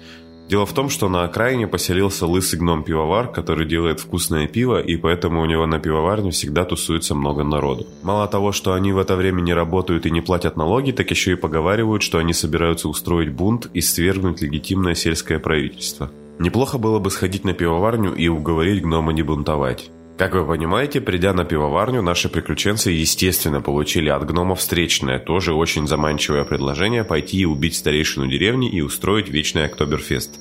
Дело 0.48 0.64
в 0.64 0.72
том, 0.72 0.88
что 0.88 1.10
на 1.10 1.24
окраине 1.24 1.66
поселился 1.66 2.26
лысый 2.26 2.58
гном-пивовар, 2.58 3.28
который 3.28 3.66
делает 3.66 4.00
вкусное 4.00 4.46
пиво, 4.46 4.80
и 4.80 4.96
поэтому 4.96 5.42
у 5.42 5.44
него 5.44 5.66
на 5.66 5.78
пивоварне 5.78 6.30
всегда 6.30 6.64
тусуется 6.64 7.14
много 7.14 7.44
народу. 7.44 7.86
Мало 8.02 8.26
того, 8.28 8.52
что 8.52 8.72
они 8.72 8.92
в 8.92 8.98
это 8.98 9.14
время 9.14 9.42
не 9.42 9.52
работают 9.52 10.06
и 10.06 10.10
не 10.10 10.22
платят 10.22 10.56
налоги, 10.56 10.92
так 10.92 11.10
еще 11.10 11.32
и 11.32 11.36
поговаривают, 11.36 12.02
что 12.02 12.16
они 12.16 12.32
собираются 12.32 12.88
устроить 12.88 13.30
бунт 13.30 13.68
и 13.74 13.82
свергнуть 13.82 14.40
легитимное 14.40 14.94
сельское 14.94 15.38
правительство. 15.38 16.10
Неплохо 16.38 16.78
было 16.78 16.98
бы 16.98 17.10
сходить 17.10 17.44
на 17.44 17.52
пивоварню 17.52 18.14
и 18.14 18.28
уговорить 18.28 18.82
гнома 18.82 19.12
не 19.12 19.22
бунтовать. 19.22 19.90
Как 20.18 20.34
вы 20.34 20.44
понимаете, 20.44 21.00
придя 21.00 21.32
на 21.32 21.44
пивоварню, 21.44 22.02
наши 22.02 22.28
приключенцы, 22.28 22.90
естественно, 22.90 23.60
получили 23.60 24.08
от 24.08 24.26
гнома 24.26 24.56
встречное, 24.56 25.20
тоже 25.20 25.54
очень 25.54 25.86
заманчивое 25.86 26.42
предложение 26.42 27.04
пойти 27.04 27.38
и 27.38 27.44
убить 27.44 27.76
старейшину 27.76 28.26
деревни 28.26 28.68
и 28.68 28.80
устроить 28.80 29.28
вечный 29.28 29.66
Октоберфест. 29.66 30.40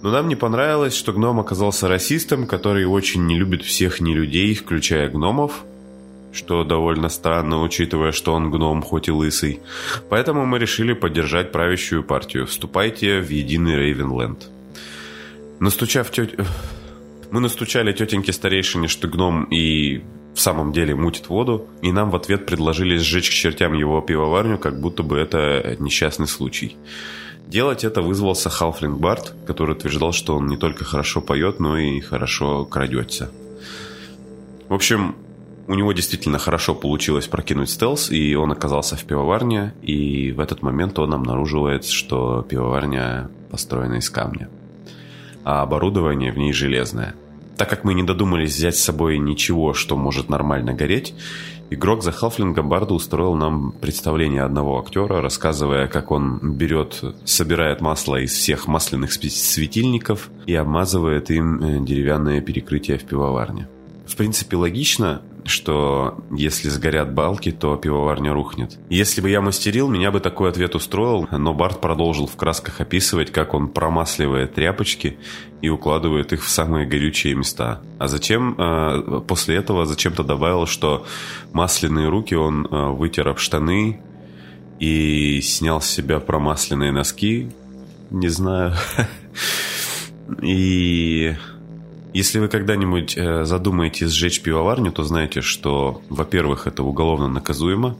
Но 0.00 0.10
нам 0.10 0.26
не 0.26 0.36
понравилось, 0.36 0.94
что 0.94 1.12
гном 1.12 1.38
оказался 1.38 1.86
расистом, 1.86 2.46
который 2.46 2.86
очень 2.86 3.26
не 3.26 3.38
любит 3.38 3.62
всех 3.62 4.00
нелюдей, 4.00 4.54
включая 4.54 5.10
гномов, 5.10 5.64
что 6.32 6.64
довольно 6.64 7.10
странно, 7.10 7.60
учитывая, 7.60 8.12
что 8.12 8.32
он 8.32 8.50
гном, 8.50 8.80
хоть 8.80 9.06
и 9.06 9.12
лысый. 9.12 9.60
Поэтому 10.08 10.46
мы 10.46 10.58
решили 10.58 10.94
поддержать 10.94 11.52
правящую 11.52 12.04
партию. 12.04 12.46
Вступайте 12.46 13.20
в 13.20 13.28
единый 13.28 13.76
Рейвенленд. 13.76 14.48
Настучав 15.60 16.10
теть... 16.10 16.36
Мы 17.32 17.40
настучали 17.40 17.94
тетеньке 17.94 18.30
старейшине, 18.30 18.88
что 18.88 19.08
гном 19.08 19.44
и 19.44 20.02
в 20.34 20.38
самом 20.38 20.70
деле 20.70 20.94
мутит 20.94 21.30
воду, 21.30 21.66
и 21.80 21.90
нам 21.90 22.10
в 22.10 22.16
ответ 22.16 22.44
предложили 22.44 22.98
сжечь 22.98 23.30
к 23.30 23.32
чертям 23.32 23.72
его 23.72 24.02
пивоварню, 24.02 24.58
как 24.58 24.78
будто 24.78 25.02
бы 25.02 25.16
это 25.16 25.74
несчастный 25.78 26.26
случай. 26.26 26.76
Делать 27.46 27.84
это 27.84 28.02
вызвался 28.02 28.50
Халфлинг 28.50 28.98
Барт, 28.98 29.34
который 29.46 29.74
утверждал, 29.74 30.12
что 30.12 30.36
он 30.36 30.46
не 30.46 30.58
только 30.58 30.84
хорошо 30.84 31.22
поет, 31.22 31.58
но 31.58 31.78
и 31.78 32.00
хорошо 32.00 32.66
крадется. 32.66 33.32
В 34.68 34.74
общем, 34.74 35.16
у 35.68 35.74
него 35.74 35.94
действительно 35.94 36.38
хорошо 36.38 36.74
получилось 36.74 37.28
прокинуть 37.28 37.70
стелс, 37.70 38.10
и 38.10 38.34
он 38.34 38.52
оказался 38.52 38.96
в 38.96 39.04
пивоварне, 39.04 39.72
и 39.80 40.32
в 40.32 40.40
этот 40.40 40.60
момент 40.60 40.98
он 40.98 41.14
обнаруживает, 41.14 41.86
что 41.86 42.42
пивоварня 42.42 43.30
построена 43.50 43.94
из 43.94 44.10
камня, 44.10 44.50
а 45.44 45.62
оборудование 45.62 46.30
в 46.30 46.36
ней 46.36 46.52
железное. 46.52 47.14
Так 47.56 47.68
как 47.68 47.84
мы 47.84 47.94
не 47.94 48.02
додумались 48.02 48.54
взять 48.54 48.76
с 48.76 48.82
собой 48.82 49.18
ничего, 49.18 49.74
что 49.74 49.96
может 49.96 50.28
нормально 50.28 50.72
гореть, 50.72 51.14
игрок 51.70 52.02
за 52.02 52.12
Халфлинга 52.12 52.62
Барда 52.62 52.94
устроил 52.94 53.34
нам 53.34 53.72
представление 53.72 54.42
одного 54.42 54.80
актера, 54.80 55.20
рассказывая, 55.20 55.86
как 55.86 56.10
он 56.10 56.38
берет, 56.54 57.02
собирает 57.24 57.80
масло 57.80 58.16
из 58.16 58.32
всех 58.32 58.66
масляных 58.66 59.12
светильников 59.12 60.30
и 60.46 60.54
обмазывает 60.54 61.30
им 61.30 61.62
э, 61.62 61.84
деревянное 61.84 62.40
перекрытие 62.40 62.98
в 62.98 63.04
пивоварне. 63.04 63.68
В 64.06 64.16
принципе, 64.16 64.56
логично, 64.56 65.22
что 65.44 66.22
если 66.30 66.68
сгорят 66.68 67.12
балки, 67.14 67.50
то 67.50 67.76
пивоварня 67.76 68.32
рухнет. 68.32 68.78
Если 68.88 69.20
бы 69.20 69.30
я 69.30 69.40
мастерил, 69.40 69.88
меня 69.88 70.10
бы 70.10 70.20
такой 70.20 70.50
ответ 70.50 70.74
устроил, 70.74 71.28
но 71.30 71.54
Барт 71.54 71.80
продолжил 71.80 72.26
в 72.26 72.36
красках 72.36 72.80
описывать, 72.80 73.30
как 73.30 73.54
он 73.54 73.68
промасливает 73.68 74.54
тряпочки 74.54 75.18
и 75.60 75.68
укладывает 75.68 76.32
их 76.32 76.44
в 76.44 76.48
самые 76.48 76.86
горючие 76.86 77.34
места. 77.34 77.80
А 77.98 78.08
затем, 78.08 78.54
э, 78.58 79.20
после 79.26 79.56
этого 79.56 79.86
зачем-то 79.86 80.24
добавил, 80.24 80.66
что 80.66 81.06
масляные 81.52 82.08
руки 82.08 82.34
он 82.34 82.66
э, 82.66 82.90
вытер 82.90 83.28
об 83.28 83.38
штаны 83.38 84.00
и 84.78 85.40
снял 85.42 85.80
с 85.80 85.86
себя 85.86 86.20
промасленные 86.20 86.92
носки. 86.92 87.50
Не 88.10 88.28
знаю. 88.28 88.74
И 90.42 91.34
если 92.12 92.38
вы 92.38 92.48
когда-нибудь 92.48 93.16
э, 93.16 93.44
задумаете 93.44 94.06
сжечь 94.06 94.42
пивоварню, 94.42 94.92
то 94.92 95.02
знаете, 95.02 95.40
что, 95.40 96.02
во-первых, 96.08 96.66
это 96.66 96.82
уголовно 96.82 97.28
наказуемо. 97.28 97.96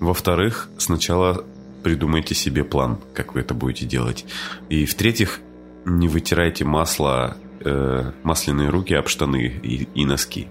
Во-вторых, 0.00 0.68
сначала 0.78 1.44
придумайте 1.82 2.34
себе 2.34 2.64
план, 2.64 2.98
как 3.14 3.34
вы 3.34 3.40
это 3.40 3.54
будете 3.54 3.86
делать. 3.86 4.24
И 4.68 4.84
в-третьих, 4.84 5.40
не 5.84 6.08
вытирайте 6.08 6.64
масло, 6.64 7.36
э, 7.60 8.12
масляные 8.22 8.68
руки 8.68 8.94
об 8.94 9.08
штаны 9.08 9.60
и, 9.62 9.88
и 9.94 10.04
носки. 10.04 10.48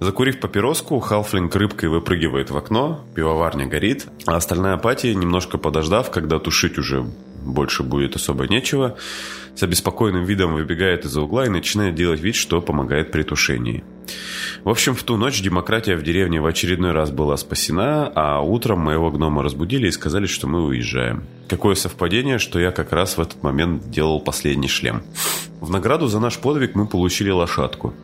Закурив 0.00 0.40
папироску, 0.40 0.98
Халфлинг 0.98 1.54
рыбкой 1.54 1.90
выпрыгивает 1.90 2.50
в 2.50 2.56
окно, 2.56 3.04
пивоварня 3.14 3.66
горит, 3.66 4.06
а 4.26 4.36
остальная 4.36 4.74
апатия, 4.74 5.14
немножко 5.14 5.58
подождав, 5.58 6.10
когда 6.10 6.38
тушить 6.38 6.78
уже 6.78 7.04
больше 7.44 7.82
будет 7.82 8.16
особо 8.16 8.48
нечего, 8.48 8.96
с 9.54 9.62
обеспокоенным 9.62 10.24
видом 10.24 10.54
выбегает 10.54 11.04
из-за 11.04 11.22
угла 11.22 11.46
и 11.46 11.50
начинает 11.50 11.94
делать 11.94 12.20
вид, 12.20 12.34
что 12.34 12.60
помогает 12.60 13.10
при 13.10 13.22
тушении. 13.22 13.84
В 14.64 14.68
общем, 14.68 14.94
в 14.94 15.02
ту 15.02 15.16
ночь 15.16 15.40
демократия 15.40 15.96
в 15.96 16.02
деревне 16.02 16.40
в 16.40 16.46
очередной 16.46 16.92
раз 16.92 17.10
была 17.10 17.36
спасена, 17.36 18.10
а 18.14 18.40
утром 18.40 18.80
моего 18.80 19.10
гнома 19.10 19.42
разбудили 19.42 19.88
и 19.88 19.92
сказали, 19.92 20.26
что 20.26 20.46
мы 20.46 20.64
уезжаем. 20.64 21.24
Какое 21.48 21.74
совпадение, 21.74 22.38
что 22.38 22.58
я 22.60 22.70
как 22.70 22.92
раз 22.92 23.16
в 23.16 23.20
этот 23.20 23.42
момент 23.42 23.90
делал 23.90 24.20
последний 24.20 24.68
шлем. 24.68 25.02
В 25.60 25.70
награду 25.70 26.08
за 26.08 26.20
наш 26.20 26.38
подвиг 26.38 26.74
мы 26.74 26.86
получили 26.86 27.30
лошадку. 27.30 27.94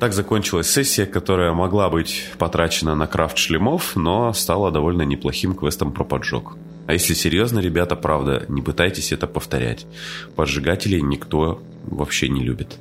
Так 0.00 0.12
закончилась 0.12 0.70
сессия, 0.70 1.06
которая 1.06 1.52
могла 1.52 1.90
быть 1.90 2.30
потрачена 2.38 2.94
на 2.94 3.06
крафт 3.08 3.36
шлемов, 3.36 3.96
но 3.96 4.32
стала 4.32 4.70
довольно 4.70 5.02
неплохим 5.02 5.54
квестом 5.54 5.92
про 5.92 6.04
поджог. 6.04 6.56
А 6.88 6.94
если 6.94 7.12
серьезно, 7.12 7.58
ребята, 7.58 7.96
правда, 7.96 8.46
не 8.48 8.62
пытайтесь 8.62 9.12
это 9.12 9.26
повторять. 9.26 9.86
Поджигателей 10.36 11.02
никто 11.02 11.62
вообще 11.84 12.30
не 12.30 12.42
любит. 12.42 12.78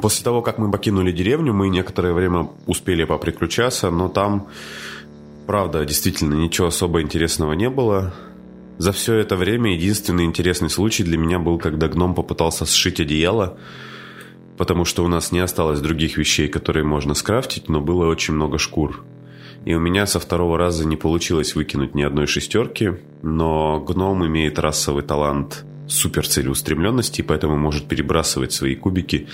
После 0.00 0.22
того, 0.22 0.42
как 0.42 0.58
мы 0.58 0.70
покинули 0.70 1.10
деревню, 1.10 1.52
мы 1.52 1.68
некоторое 1.68 2.12
время 2.12 2.50
успели 2.66 3.02
поприключаться, 3.02 3.90
но 3.90 4.08
там, 4.08 4.46
правда, 5.48 5.84
действительно 5.84 6.34
ничего 6.34 6.68
особо 6.68 7.02
интересного 7.02 7.54
не 7.54 7.68
было. 7.68 8.14
За 8.78 8.92
все 8.92 9.16
это 9.16 9.34
время 9.34 9.74
единственный 9.74 10.24
интересный 10.24 10.70
случай 10.70 11.02
для 11.02 11.18
меня 11.18 11.40
был, 11.40 11.58
когда 11.58 11.88
гном 11.88 12.14
попытался 12.14 12.64
сшить 12.64 13.00
одеяло, 13.00 13.58
потому 14.56 14.84
что 14.84 15.04
у 15.04 15.08
нас 15.08 15.32
не 15.32 15.40
осталось 15.40 15.80
других 15.80 16.16
вещей, 16.16 16.46
которые 16.46 16.84
можно 16.84 17.14
скрафтить, 17.14 17.68
но 17.68 17.80
было 17.80 18.06
очень 18.06 18.34
много 18.34 18.58
шкур. 18.58 19.04
И 19.64 19.74
у 19.74 19.80
меня 19.80 20.06
со 20.06 20.18
второго 20.18 20.58
раза 20.58 20.86
не 20.86 20.96
получилось 20.96 21.54
выкинуть 21.54 21.94
ни 21.94 22.02
одной 22.02 22.26
шестерки, 22.26 22.94
но 23.22 23.80
гном 23.80 24.26
имеет 24.26 24.58
расовый 24.58 25.04
талант 25.04 25.64
супер 25.86 26.26
целеустремленности, 26.26 27.22
поэтому 27.22 27.56
может 27.56 27.86
перебрасывать 27.86 28.52
свои 28.52 28.74
кубики 28.74 29.28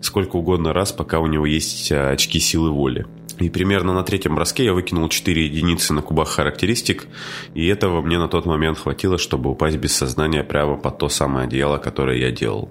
сколько 0.00 0.36
угодно 0.36 0.72
раз, 0.72 0.92
пока 0.92 1.20
у 1.20 1.26
него 1.26 1.46
есть 1.46 1.92
а, 1.92 2.10
очки 2.10 2.40
силы 2.40 2.70
воли. 2.70 3.06
И 3.38 3.48
примерно 3.48 3.94
на 3.94 4.02
третьем 4.02 4.34
броске 4.34 4.64
я 4.64 4.74
выкинул 4.74 5.08
4 5.08 5.44
единицы 5.44 5.94
на 5.94 6.02
кубах 6.02 6.28
характеристик, 6.28 7.06
и 7.54 7.66
этого 7.66 8.02
мне 8.02 8.18
на 8.18 8.28
тот 8.28 8.44
момент 8.44 8.78
хватило, 8.78 9.16
чтобы 9.16 9.50
упасть 9.50 9.78
без 9.78 9.94
сознания 9.94 10.44
прямо 10.44 10.76
под 10.76 10.98
то 10.98 11.08
самое 11.08 11.46
одеяло, 11.46 11.78
которое 11.78 12.18
я 12.18 12.30
делал. 12.30 12.70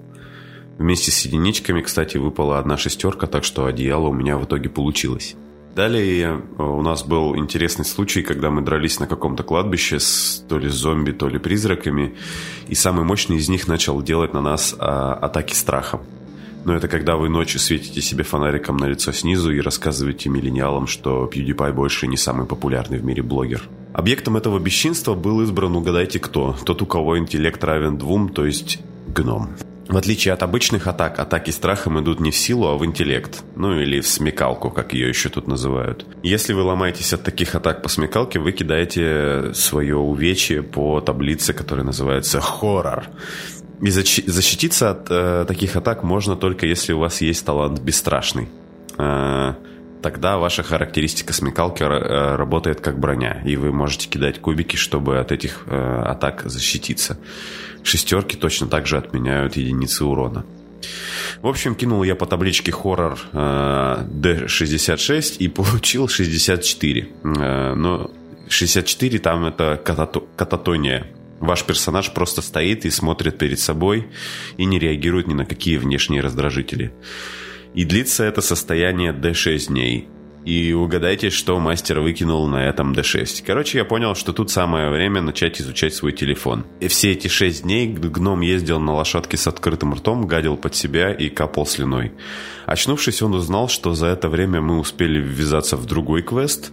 Вместе 0.78 1.10
с 1.10 1.24
единичками, 1.26 1.80
кстати, 1.82 2.18
выпала 2.18 2.58
одна 2.58 2.76
шестерка, 2.76 3.26
так 3.26 3.42
что 3.44 3.66
одеяло 3.66 4.08
у 4.08 4.12
меня 4.12 4.38
в 4.38 4.44
итоге 4.44 4.70
получилось. 4.70 5.36
Далее 5.74 6.42
э, 6.58 6.62
у 6.62 6.82
нас 6.82 7.04
был 7.04 7.36
интересный 7.36 7.84
случай, 7.84 8.22
когда 8.22 8.50
мы 8.50 8.62
дрались 8.62 8.98
на 8.98 9.06
каком-то 9.06 9.44
кладбище 9.44 10.00
с 10.00 10.44
то 10.48 10.58
ли 10.58 10.68
зомби, 10.68 11.12
то 11.12 11.28
ли 11.28 11.38
призраками, 11.38 12.16
и 12.66 12.74
самый 12.74 13.04
мощный 13.04 13.36
из 13.36 13.48
них 13.48 13.68
начал 13.68 14.02
делать 14.02 14.34
на 14.34 14.40
нас 14.40 14.74
а, 14.78 15.14
атаки 15.14 15.54
страхом. 15.54 16.00
Но 16.64 16.74
это 16.74 16.88
когда 16.88 17.16
вы 17.16 17.28
ночью 17.28 17.60
светите 17.60 18.02
себе 18.02 18.24
фонариком 18.24 18.76
на 18.76 18.86
лицо 18.86 19.12
снизу 19.12 19.50
и 19.52 19.60
рассказываете 19.60 20.28
миллениалам, 20.28 20.86
что 20.86 21.30
PewDiePie 21.32 21.72
больше 21.72 22.06
не 22.06 22.16
самый 22.16 22.46
популярный 22.46 22.98
в 22.98 23.04
мире 23.04 23.22
блогер. 23.22 23.62
Объектом 23.94 24.36
этого 24.36 24.58
бесчинства 24.58 25.14
был 25.14 25.40
избран, 25.40 25.74
угадайте 25.76 26.18
кто, 26.18 26.56
тот, 26.64 26.82
у 26.82 26.86
кого 26.86 27.18
интеллект 27.18 27.62
равен 27.64 27.96
двум, 27.96 28.28
то 28.28 28.44
есть 28.44 28.80
гном. 29.08 29.50
В 29.90 29.96
отличие 29.96 30.32
от 30.32 30.44
обычных 30.44 30.86
атак, 30.86 31.18
атаки 31.18 31.50
страхом 31.50 31.98
идут 32.00 32.20
не 32.20 32.30
в 32.30 32.36
силу, 32.36 32.68
а 32.68 32.76
в 32.76 32.84
интеллект. 32.84 33.42
Ну 33.56 33.80
или 33.80 34.00
в 34.00 34.06
смекалку, 34.06 34.70
как 34.70 34.92
ее 34.92 35.08
еще 35.08 35.30
тут 35.30 35.48
называют. 35.48 36.06
Если 36.22 36.52
вы 36.52 36.62
ломаетесь 36.62 37.12
от 37.12 37.24
таких 37.24 37.56
атак 37.56 37.82
по 37.82 37.88
смекалке, 37.88 38.38
вы 38.38 38.52
кидаете 38.52 39.52
свое 39.52 39.96
увечье 39.96 40.62
по 40.62 41.00
таблице, 41.00 41.52
которая 41.54 41.84
называется 41.84 42.40
хоррор. 42.40 43.06
И 43.80 43.90
защититься 43.90 44.90
от 44.90 45.08
э, 45.10 45.44
таких 45.48 45.74
атак 45.74 46.04
можно 46.04 46.36
только 46.36 46.66
если 46.66 46.92
у 46.92 47.00
вас 47.00 47.20
есть 47.20 47.44
талант 47.44 47.80
бесстрашный. 47.80 48.48
Э, 48.96 49.54
тогда 50.02 50.38
ваша 50.38 50.62
характеристика 50.62 51.32
смекалки 51.32 51.82
э, 51.82 52.36
работает 52.36 52.80
как 52.80 52.98
броня, 52.98 53.42
и 53.44 53.56
вы 53.56 53.72
можете 53.72 54.08
кидать 54.08 54.40
кубики, 54.40 54.76
чтобы 54.76 55.18
от 55.18 55.32
этих 55.32 55.64
э, 55.66 56.02
атак 56.06 56.42
защититься. 56.44 57.18
Шестерки 57.82 58.36
точно 58.36 58.66
так 58.66 58.86
же 58.86 58.96
отменяют 58.98 59.56
единицы 59.56 60.04
урона. 60.04 60.44
В 61.42 61.46
общем, 61.46 61.74
кинул 61.74 62.02
я 62.02 62.14
по 62.14 62.26
табличке 62.26 62.72
хоррор 62.72 63.18
э, 63.32 64.04
D66 64.08 65.36
и 65.38 65.48
получил 65.48 66.08
64. 66.08 67.08
Э, 67.24 67.74
но 67.74 68.10
64 68.48 69.18
там 69.18 69.46
это 69.46 69.80
катато- 69.82 70.26
кататония. 70.36 71.06
Ваш 71.40 71.64
персонаж 71.64 72.12
просто 72.12 72.42
стоит 72.42 72.84
и 72.84 72.90
смотрит 72.90 73.38
перед 73.38 73.58
собой 73.58 74.08
и 74.58 74.66
не 74.66 74.78
реагирует 74.78 75.26
ни 75.26 75.34
на 75.34 75.46
какие 75.46 75.78
внешние 75.78 76.20
раздражители. 76.20 76.92
И 77.74 77.84
длится 77.84 78.24
это 78.24 78.40
состояние 78.40 79.12
D6 79.12 79.68
дней. 79.68 80.08
И 80.44 80.72
угадайте, 80.72 81.28
что 81.28 81.60
мастер 81.60 82.00
выкинул 82.00 82.48
на 82.48 82.66
этом 82.66 82.92
D6. 82.92 83.44
Короче, 83.46 83.78
я 83.78 83.84
понял, 83.84 84.14
что 84.14 84.32
тут 84.32 84.50
самое 84.50 84.88
время 84.88 85.20
начать 85.20 85.60
изучать 85.60 85.94
свой 85.94 86.12
телефон. 86.12 86.64
И 86.80 86.88
все 86.88 87.12
эти 87.12 87.28
6 87.28 87.62
дней 87.62 87.86
гном 87.88 88.40
ездил 88.40 88.80
на 88.80 88.94
лошадке 88.94 89.36
с 89.36 89.46
открытым 89.46 89.92
ртом, 89.92 90.26
гадил 90.26 90.56
под 90.56 90.74
себя 90.74 91.12
и 91.12 91.28
капал 91.28 91.66
слюной. 91.66 92.12
Очнувшись, 92.64 93.20
он 93.20 93.34
узнал, 93.34 93.68
что 93.68 93.92
за 93.92 94.06
это 94.06 94.30
время 94.30 94.62
мы 94.62 94.78
успели 94.78 95.20
ввязаться 95.20 95.76
в 95.76 95.84
другой 95.84 96.22
квест. 96.22 96.72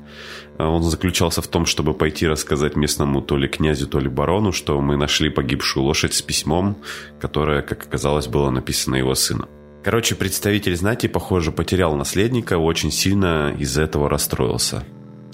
Он 0.58 0.82
заключался 0.82 1.42
в 1.42 1.48
том, 1.48 1.66
чтобы 1.66 1.94
пойти 1.94 2.26
рассказать 2.26 2.78
местному 2.78 3.22
то 3.22 3.36
ли 3.36 3.50
князю, 3.50 3.88
то 3.88 4.00
ли 4.00 4.08
барону, 4.08 4.54
что 4.54 4.80
мы 4.80 4.96
нашли 4.96 5.30
погибшую 5.30 5.84
лошадь 5.84 6.14
с 6.14 6.22
письмом, 6.22 6.78
которое, 7.20 7.62
как 7.62 7.84
оказалось, 7.86 8.28
было 8.28 8.50
написано 8.50 8.96
его 8.96 9.14
сыном. 9.14 9.50
Короче, 9.88 10.15
представитель 10.15 10.76
знати, 10.76 11.08
похоже, 11.08 11.54
потерял 11.54 11.95
наследника, 11.95 12.58
очень 12.58 12.91
сильно 12.91 13.56
из-за 13.58 13.84
этого 13.84 14.10
расстроился. 14.10 14.84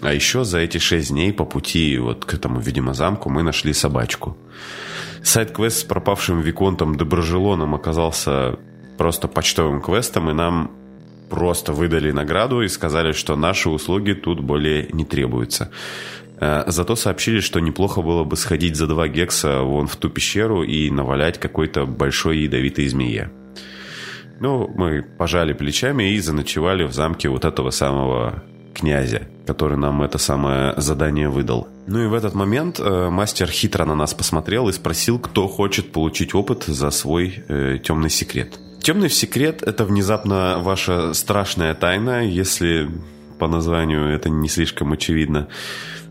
А 0.02 0.14
еще 0.14 0.44
за 0.44 0.60
эти 0.60 0.78
шесть 0.78 1.10
дней 1.10 1.34
по 1.34 1.44
пути 1.44 1.98
вот 1.98 2.26
к 2.26 2.36
этому, 2.36 2.60
видимо, 2.60 2.94
замку 2.94 3.32
мы 3.32 3.42
нашли 3.42 3.74
собачку. 3.74 4.38
Сайт-квест 5.24 5.78
с 5.80 5.84
пропавшим 5.84 6.42
Виконтом 6.42 6.98
Доброжелоном 6.98 7.74
оказался 7.74 8.60
просто 8.96 9.28
почтовым 9.28 9.82
квестом, 9.82 10.30
и 10.30 10.34
нам 10.34 10.70
просто 11.32 11.74
выдали 11.74 12.12
награду 12.12 12.62
и 12.62 12.68
сказали, 12.68 13.12
что 13.12 13.36
наши 13.36 13.70
услуги 13.70 14.14
тут 14.14 14.40
более 14.40 14.88
не 14.94 15.04
требуются. 15.04 15.72
Э, 16.40 16.66
зато 16.68 16.96
сообщили, 16.96 17.40
что 17.40 17.60
неплохо 17.60 18.04
было 18.04 18.24
бы 18.24 18.38
сходить 18.38 18.76
за 18.76 18.86
два 18.86 19.08
гекса 19.08 19.62
вон 19.62 19.88
в 19.88 19.96
ту 19.96 20.12
пещеру 20.12 20.62
и 20.62 20.92
навалять 20.92 21.40
какой-то 21.40 21.88
большой 21.88 22.42
ядовитой 22.42 22.88
змее. 22.88 23.32
Ну, 24.44 24.70
мы 24.76 25.02
пожали 25.02 25.54
плечами 25.54 26.12
и 26.12 26.20
заночевали 26.20 26.84
в 26.84 26.92
замке 26.92 27.30
вот 27.30 27.46
этого 27.46 27.70
самого 27.70 28.44
князя, 28.74 29.22
который 29.48 29.78
нам 29.78 30.02
это 30.02 30.18
самое 30.18 30.74
задание 30.76 31.30
выдал. 31.30 31.70
Ну 31.88 32.04
и 32.04 32.08
в 32.08 32.14
этот 32.14 32.34
момент 32.34 32.78
э, 32.78 33.10
мастер 33.10 33.48
хитро 33.48 33.86
на 33.86 33.96
нас 33.96 34.14
посмотрел 34.14 34.68
и 34.68 34.74
спросил, 34.74 35.18
кто 35.18 35.48
хочет 35.48 35.94
получить 35.94 36.36
опыт 36.36 36.66
за 36.66 36.92
свой 36.92 37.42
э, 37.48 37.80
темный 37.82 38.10
секрет. 38.10 38.60
Темный 38.82 39.10
секрет– 39.10 39.64
это 39.66 39.86
внезапно 39.86 40.58
ваша 40.60 41.14
страшная 41.14 41.74
тайна, 41.74 42.28
если 42.28 42.90
по 43.40 43.48
названию 43.48 44.10
это 44.10 44.30
не 44.30 44.50
слишком 44.50 44.92
очевидно. 44.92 45.48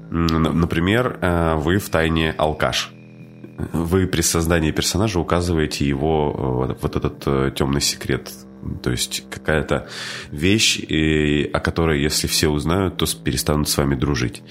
Например, 0.08 1.18
э, 1.20 1.56
вы 1.56 1.76
в 1.76 1.90
тайне 1.90 2.34
алкаш– 2.38 2.92
вы 3.72 4.06
при 4.06 4.22
создании 4.22 4.70
персонажа 4.70 5.18
указываете 5.18 5.86
его 5.86 6.68
э, 6.70 6.74
вот 6.80 6.96
этот 6.96 7.22
э, 7.26 7.52
темный 7.54 7.80
секрет. 7.80 8.30
То 8.82 8.90
есть 8.90 9.24
какая-то 9.28 9.88
вещь, 10.30 10.80
о 11.52 11.58
которой, 11.58 12.00
если 12.00 12.28
все 12.28 12.48
узнают, 12.48 12.96
то 12.96 13.06
перестанут 13.24 13.68
с 13.68 13.76
вами 13.76 13.96
дружить. 13.96 14.42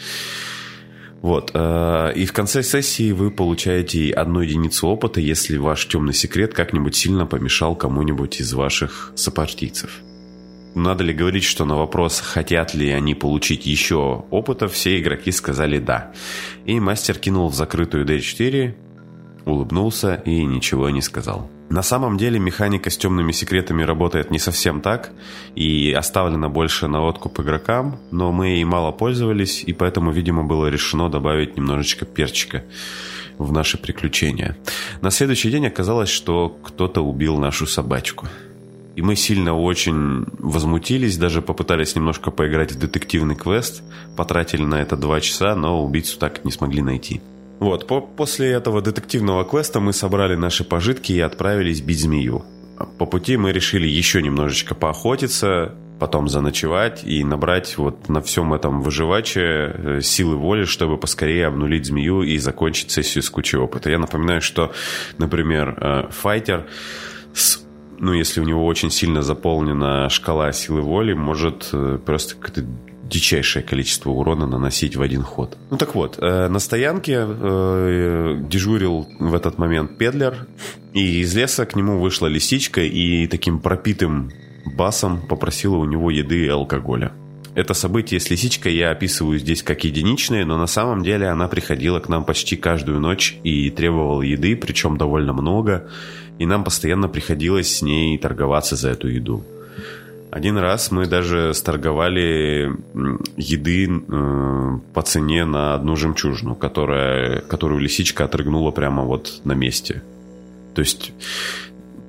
Вот. 1.21 1.51
Э, 1.53 2.11
и 2.15 2.25
в 2.25 2.33
конце 2.33 2.63
сессии 2.63 3.11
вы 3.11 3.31
получаете 3.31 4.11
одну 4.11 4.41
единицу 4.41 4.87
опыта, 4.87 5.21
если 5.21 5.57
ваш 5.57 5.87
темный 5.87 6.13
секрет 6.13 6.53
как-нибудь 6.53 6.95
сильно 6.95 7.25
помешал 7.25 7.75
кому-нибудь 7.75 8.41
из 8.41 8.53
ваших 8.53 9.11
сопартийцев. 9.15 10.01
Надо 10.73 11.03
ли 11.03 11.13
говорить, 11.13 11.43
что 11.43 11.65
на 11.65 11.75
вопрос, 11.75 12.21
хотят 12.21 12.73
ли 12.73 12.89
они 12.91 13.13
получить 13.13 13.65
еще 13.65 14.25
опыта, 14.31 14.67
все 14.69 14.99
игроки 14.99 15.31
сказали 15.31 15.79
«да». 15.79 16.13
И 16.65 16.79
мастер 16.79 17.17
кинул 17.17 17.49
в 17.49 17.55
закрытую 17.55 18.05
D4 18.05 18.73
улыбнулся 19.45 20.15
и 20.15 20.45
ничего 20.45 20.89
не 20.89 21.01
сказал. 21.01 21.49
На 21.69 21.83
самом 21.83 22.17
деле 22.17 22.37
механика 22.37 22.89
с 22.89 22.97
темными 22.97 23.31
секретами 23.31 23.83
работает 23.83 24.29
не 24.29 24.39
совсем 24.39 24.81
так 24.81 25.11
и 25.55 25.93
оставлена 25.97 26.49
больше 26.49 26.87
на 26.87 27.01
откуп 27.01 27.39
игрокам, 27.39 27.97
но 28.11 28.33
мы 28.33 28.47
ей 28.47 28.65
мало 28.65 28.91
пользовались, 28.91 29.63
и 29.63 29.71
поэтому, 29.71 30.11
видимо, 30.11 30.43
было 30.43 30.67
решено 30.67 31.09
добавить 31.09 31.55
немножечко 31.55 32.05
перчика 32.05 32.65
в 33.37 33.53
наши 33.53 33.77
приключения. 33.77 34.57
На 34.99 35.11
следующий 35.11 35.49
день 35.49 35.65
оказалось, 35.65 36.09
что 36.09 36.49
кто-то 36.49 37.01
убил 37.01 37.37
нашу 37.37 37.65
собачку. 37.65 38.27
И 38.97 39.01
мы 39.01 39.15
сильно 39.15 39.57
очень 39.57 40.25
возмутились, 40.39 41.17
даже 41.17 41.41
попытались 41.41 41.95
немножко 41.95 42.31
поиграть 42.31 42.73
в 42.73 42.79
детективный 42.79 43.35
квест, 43.35 43.81
потратили 44.17 44.63
на 44.63 44.81
это 44.81 44.97
два 44.97 45.21
часа, 45.21 45.55
но 45.55 45.81
убийцу 45.81 46.19
так 46.19 46.43
не 46.43 46.51
смогли 46.51 46.81
найти. 46.81 47.21
Вот, 47.61 47.85
по 47.85 48.01
после 48.01 48.49
этого 48.49 48.81
детективного 48.81 49.45
квеста 49.45 49.79
мы 49.79 49.93
собрали 49.93 50.33
наши 50.33 50.63
пожитки 50.63 51.11
и 51.11 51.19
отправились 51.19 51.81
бить 51.81 51.99
змею. 51.99 52.43
По 52.97 53.05
пути 53.05 53.37
мы 53.37 53.51
решили 53.51 53.87
еще 53.87 54.23
немножечко 54.23 54.73
поохотиться, 54.73 55.75
потом 55.99 56.27
заночевать 56.27 57.03
и 57.03 57.23
набрать 57.23 57.77
вот 57.77 58.09
на 58.09 58.23
всем 58.23 58.55
этом 58.55 58.81
выживаче 58.81 59.41
э, 59.43 60.01
силы 60.01 60.37
воли, 60.37 60.65
чтобы 60.65 60.97
поскорее 60.97 61.45
обнулить 61.45 61.85
змею 61.85 62.23
и 62.23 62.39
закончить 62.39 62.89
сессию 62.89 63.21
с 63.21 63.29
кучей 63.29 63.57
опыта. 63.57 63.91
Я 63.91 63.99
напоминаю, 63.99 64.41
что, 64.41 64.71
например, 65.19 65.77
э, 65.79 66.07
файтер 66.09 66.65
с 67.35 67.63
ну, 67.99 68.13
если 68.13 68.41
у 68.41 68.43
него 68.43 68.65
очень 68.65 68.89
сильно 68.89 69.21
заполнена 69.21 70.09
шкала 70.09 70.51
силы 70.51 70.81
воли, 70.81 71.13
может 71.13 71.69
э, 71.71 71.99
просто 72.03 72.35
дичайшее 73.11 73.61
количество 73.61 74.09
урона 74.09 74.47
наносить 74.47 74.95
в 74.95 75.01
один 75.01 75.21
ход. 75.21 75.57
Ну 75.69 75.77
так 75.77 75.93
вот, 75.95 76.17
э, 76.17 76.47
на 76.47 76.59
стоянке 76.59 77.25
э, 77.27 78.37
дежурил 78.49 79.07
в 79.19 79.35
этот 79.35 79.57
момент 79.57 79.97
педлер, 79.97 80.47
и 80.93 81.19
из 81.19 81.35
леса 81.35 81.65
к 81.65 81.75
нему 81.75 81.99
вышла 81.99 82.27
лисичка 82.27 82.81
и 82.81 83.27
таким 83.27 83.59
пропитым 83.59 84.31
басом 84.65 85.21
попросила 85.27 85.75
у 85.75 85.85
него 85.85 86.09
еды 86.09 86.45
и 86.45 86.47
алкоголя. 86.47 87.11
Это 87.53 87.73
событие 87.73 88.21
с 88.21 88.29
лисичкой 88.29 88.75
я 88.75 88.91
описываю 88.91 89.37
здесь 89.37 89.61
как 89.61 89.83
единичное, 89.83 90.45
но 90.45 90.57
на 90.57 90.67
самом 90.67 91.03
деле 91.03 91.27
она 91.27 91.49
приходила 91.49 91.99
к 91.99 92.07
нам 92.07 92.23
почти 92.23 92.55
каждую 92.55 93.01
ночь 93.01 93.37
и 93.43 93.69
требовала 93.69 94.21
еды, 94.21 94.55
причем 94.55 94.95
довольно 94.95 95.33
много, 95.33 95.89
и 96.39 96.45
нам 96.45 96.63
постоянно 96.63 97.09
приходилось 97.09 97.75
с 97.75 97.81
ней 97.81 98.17
торговаться 98.17 98.77
за 98.77 98.89
эту 98.89 99.09
еду. 99.09 99.43
Один 100.31 100.57
раз 100.57 100.91
мы 100.91 101.07
даже 101.07 101.53
сторговали 101.53 102.71
еды 103.35 103.89
э, 103.89 104.79
по 104.93 105.01
цене 105.01 105.43
на 105.43 105.73
одну 105.73 105.97
жемчужину, 105.97 106.55
которая, 106.55 107.41
которую 107.41 107.81
лисичка 107.81 108.23
отрыгнула 108.23 108.71
прямо 108.71 109.03
вот 109.03 109.41
на 109.43 109.51
месте. 109.51 110.01
То 110.73 110.79
есть, 110.79 111.11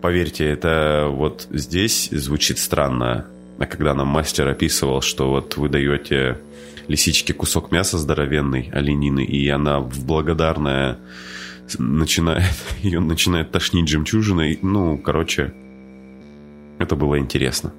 поверьте, 0.01 0.45
это 0.45 1.09
вот 1.11 1.49
здесь 1.51 2.11
звучит 2.13 2.61
странно. 2.61 3.27
А 3.59 3.67
когда 3.67 3.93
нам 3.93 4.07
мастер 4.07 4.47
описывал, 4.47 5.01
что 5.01 5.29
вот 5.29 5.57
вы 5.57 5.69
даете 5.69 6.39
лисичке 6.87 7.35
кусок 7.35 7.73
мяса 7.73 7.99
здоровенный, 7.99 8.71
оленины, 8.73 9.25
и 9.25 9.49
она 9.49 9.81
в 9.81 10.05
благодарное 10.05 10.99
начинает, 11.77 12.55
ее 12.83 13.01
начинает 13.01 13.51
тошнить 13.51 13.89
жемчужиной. 13.89 14.61
Ну, 14.63 14.97
короче, 14.97 15.53
это 16.79 16.95
было 16.95 17.19
интересно. 17.19 17.73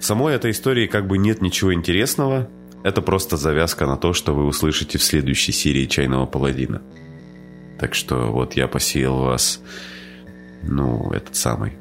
В 0.00 0.04
самой 0.04 0.34
этой 0.34 0.52
истории 0.52 0.86
как 0.86 1.06
бы 1.06 1.18
нет 1.18 1.42
ничего 1.42 1.74
интересного. 1.74 2.48
Это 2.84 3.02
просто 3.02 3.36
завязка 3.36 3.86
на 3.86 3.96
то, 3.96 4.12
что 4.12 4.34
вы 4.34 4.46
услышите 4.46 4.98
в 4.98 5.02
следующей 5.02 5.52
серии 5.52 5.86
«Чайного 5.86 6.26
паладина». 6.26 6.82
Так 7.80 7.94
что 7.94 8.30
вот 8.32 8.54
я 8.54 8.68
посеял 8.68 9.18
вас, 9.18 9.60
ну, 10.62 11.10
этот 11.12 11.36
самый 11.36 11.72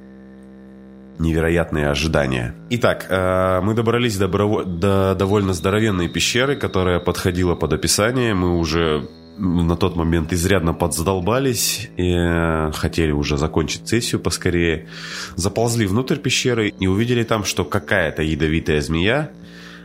невероятные 1.19 1.89
ожидания. 1.89 2.55
Итак, 2.69 3.07
э, 3.09 3.61
мы 3.61 3.73
добрались 3.73 4.17
до, 4.17 4.27
до 4.63 5.15
довольно 5.15 5.53
здоровенной 5.53 6.07
пещеры, 6.07 6.55
которая 6.55 6.99
подходила 6.99 7.55
под 7.55 7.73
описание. 7.73 8.33
Мы 8.33 8.57
уже 8.57 9.07
на 9.37 9.75
тот 9.75 9.95
момент 9.95 10.33
изрядно 10.33 10.73
подзадолбались 10.73 11.89
и 11.97 12.11
э, 12.11 12.71
хотели 12.73 13.11
уже 13.11 13.37
закончить 13.37 13.87
сессию 13.87 14.19
поскорее. 14.19 14.87
Заползли 15.35 15.85
внутрь 15.85 16.17
пещеры 16.17 16.69
и 16.69 16.87
увидели 16.87 17.23
там, 17.23 17.43
что 17.43 17.63
какая-то 17.63 18.23
ядовитая 18.23 18.81
змея 18.81 19.31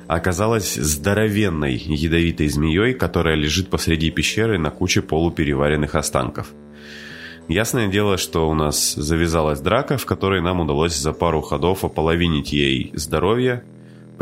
оказалась 0.09 0.74
здоровенной 0.74 1.76
ядовитой 1.76 2.48
змеей, 2.48 2.94
которая 2.94 3.36
лежит 3.36 3.68
посреди 3.68 4.11
пещеры 4.11 4.59
на 4.59 4.70
куче 4.70 5.03
полупереваренных 5.03 5.94
останков. 5.94 6.48
Ясное 7.48 7.88
дело, 7.88 8.18
что 8.18 8.48
у 8.48 8.55
нас 8.55 8.94
завязалась 8.94 9.61
драка, 9.61 9.98
в 9.98 10.07
которой 10.07 10.40
нам 10.40 10.61
удалось 10.61 10.96
за 10.96 11.12
пару 11.12 11.40
ходов 11.40 11.84
ополовинить 11.84 12.53
ей 12.53 12.90
здоровье– 12.94 13.64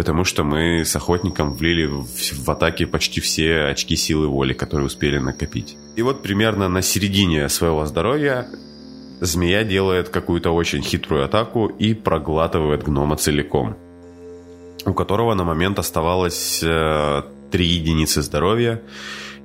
потому 0.00 0.24
что 0.24 0.44
мы 0.44 0.82
с 0.82 0.96
охотником 0.96 1.52
влили 1.52 1.84
в, 1.84 2.06
в 2.06 2.50
атаке 2.50 2.86
почти 2.86 3.20
все 3.20 3.64
очки 3.64 3.96
силы 3.96 4.28
воли, 4.28 4.54
которые 4.54 4.86
успели 4.86 5.18
накопить. 5.18 5.76
И 5.94 6.00
вот 6.00 6.22
примерно 6.22 6.70
на 6.70 6.80
середине 6.80 7.50
своего 7.50 7.84
здоровья 7.84 8.48
змея 9.20 9.62
делает 9.62 10.08
какую-то 10.08 10.52
очень 10.52 10.80
хитрую 10.80 11.22
атаку 11.22 11.66
и 11.66 11.92
проглатывает 11.92 12.82
гнома 12.82 13.16
целиком, 13.16 13.76
у 14.86 14.94
которого 14.94 15.34
на 15.34 15.44
момент 15.44 15.78
оставалось 15.78 16.62
э, 16.62 17.22
3 17.50 17.66
единицы 17.66 18.22
здоровья, 18.22 18.80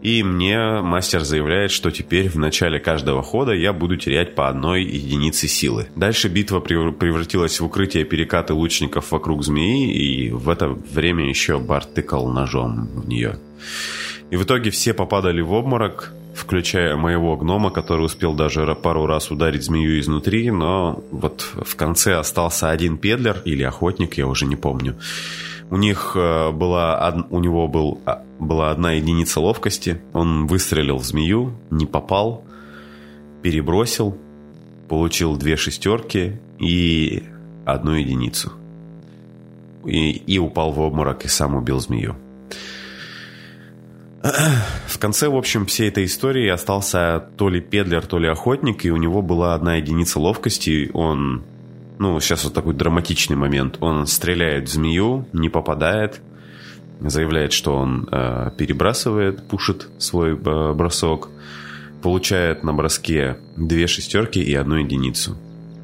и 0.01 0.23
мне 0.23 0.81
мастер 0.81 1.21
заявляет, 1.23 1.71
что 1.71 1.91
теперь 1.91 2.29
в 2.29 2.35
начале 2.35 2.79
каждого 2.79 3.23
хода 3.23 3.53
я 3.53 3.73
буду 3.73 3.97
терять 3.97 4.35
по 4.35 4.47
одной 4.47 4.83
единице 4.83 5.47
силы. 5.47 5.87
Дальше 5.95 6.27
битва 6.27 6.59
превратилась 6.59 7.59
в 7.59 7.65
укрытие 7.65 8.05
перекаты 8.05 8.53
лучников 8.53 9.11
вокруг 9.11 9.43
змеи, 9.43 9.91
и 9.91 10.29
в 10.31 10.49
это 10.49 10.67
время 10.67 11.27
еще 11.27 11.59
Барт 11.59 11.93
тыкал 11.93 12.27
ножом 12.29 12.87
в 12.93 13.07
нее. 13.07 13.39
И 14.29 14.37
в 14.37 14.43
итоге 14.43 14.71
все 14.71 14.93
попадали 14.93 15.41
в 15.41 15.53
обморок, 15.53 16.13
включая 16.35 16.95
моего 16.95 17.37
гнома, 17.37 17.71
который 17.71 18.05
успел 18.05 18.33
даже 18.33 18.65
пару 18.75 19.05
раз 19.05 19.31
ударить 19.31 19.63
змею 19.63 19.99
изнутри, 19.99 20.51
но 20.51 21.03
вот 21.11 21.47
в 21.63 21.75
конце 21.75 22.15
остался 22.15 22.69
один 22.69 22.97
педлер 22.97 23.41
или 23.45 23.63
охотник, 23.63 24.17
я 24.17 24.27
уже 24.27 24.45
не 24.45 24.55
помню. 24.55 24.95
У 25.71 25.77
них 25.77 26.11
э, 26.15 26.51
была, 26.51 27.25
у 27.29 27.39
него 27.39 27.67
был, 27.67 27.99
а, 28.05 28.21
была 28.39 28.71
одна 28.71 28.93
единица 28.93 29.39
ловкости. 29.39 30.01
Он 30.13 30.47
выстрелил 30.47 30.97
в 30.97 31.05
змею, 31.05 31.55
не 31.69 31.85
попал, 31.85 32.43
перебросил, 33.41 34.17
получил 34.87 35.37
две 35.37 35.55
шестерки 35.55 36.39
и 36.59 37.23
одну 37.65 37.93
единицу. 37.93 38.51
И, 39.85 40.11
и 40.11 40.39
упал 40.39 40.71
в 40.71 40.79
обморок 40.79 41.25
и 41.25 41.27
сам 41.27 41.55
убил 41.55 41.79
змею. 41.79 42.15
В 44.87 44.97
конце, 44.97 45.29
в 45.29 45.35
общем, 45.35 45.65
всей 45.65 45.89
этой 45.89 46.05
истории 46.05 46.47
остался 46.47 47.23
то 47.37 47.49
ли 47.49 47.61
педлер, 47.61 48.05
то 48.07 48.17
ли 48.17 48.27
охотник, 48.27 48.85
и 48.85 48.91
у 48.91 48.97
него 48.97 49.21
была 49.21 49.53
одна 49.53 49.75
единица 49.75 50.19
ловкости. 50.19 50.89
Он 50.93 51.43
ну, 51.99 52.19
сейчас 52.19 52.43
вот 52.43 52.53
такой 52.53 52.73
драматичный 52.73 53.35
момент. 53.35 53.77
Он 53.81 54.07
стреляет 54.07 54.67
в 54.67 54.71
змею, 54.71 55.27
не 55.33 55.49
попадает, 55.49 56.21
заявляет, 56.99 57.53
что 57.53 57.75
он 57.75 58.07
э, 58.11 58.51
перебрасывает, 58.57 59.47
пушит 59.47 59.87
свой 59.97 60.33
э, 60.33 60.73
бросок, 60.73 61.29
получает 62.01 62.63
на 62.63 62.73
броске 62.73 63.37
две 63.57 63.87
шестерки 63.87 64.39
и 64.41 64.53
одну 64.53 64.75
единицу. 64.75 65.37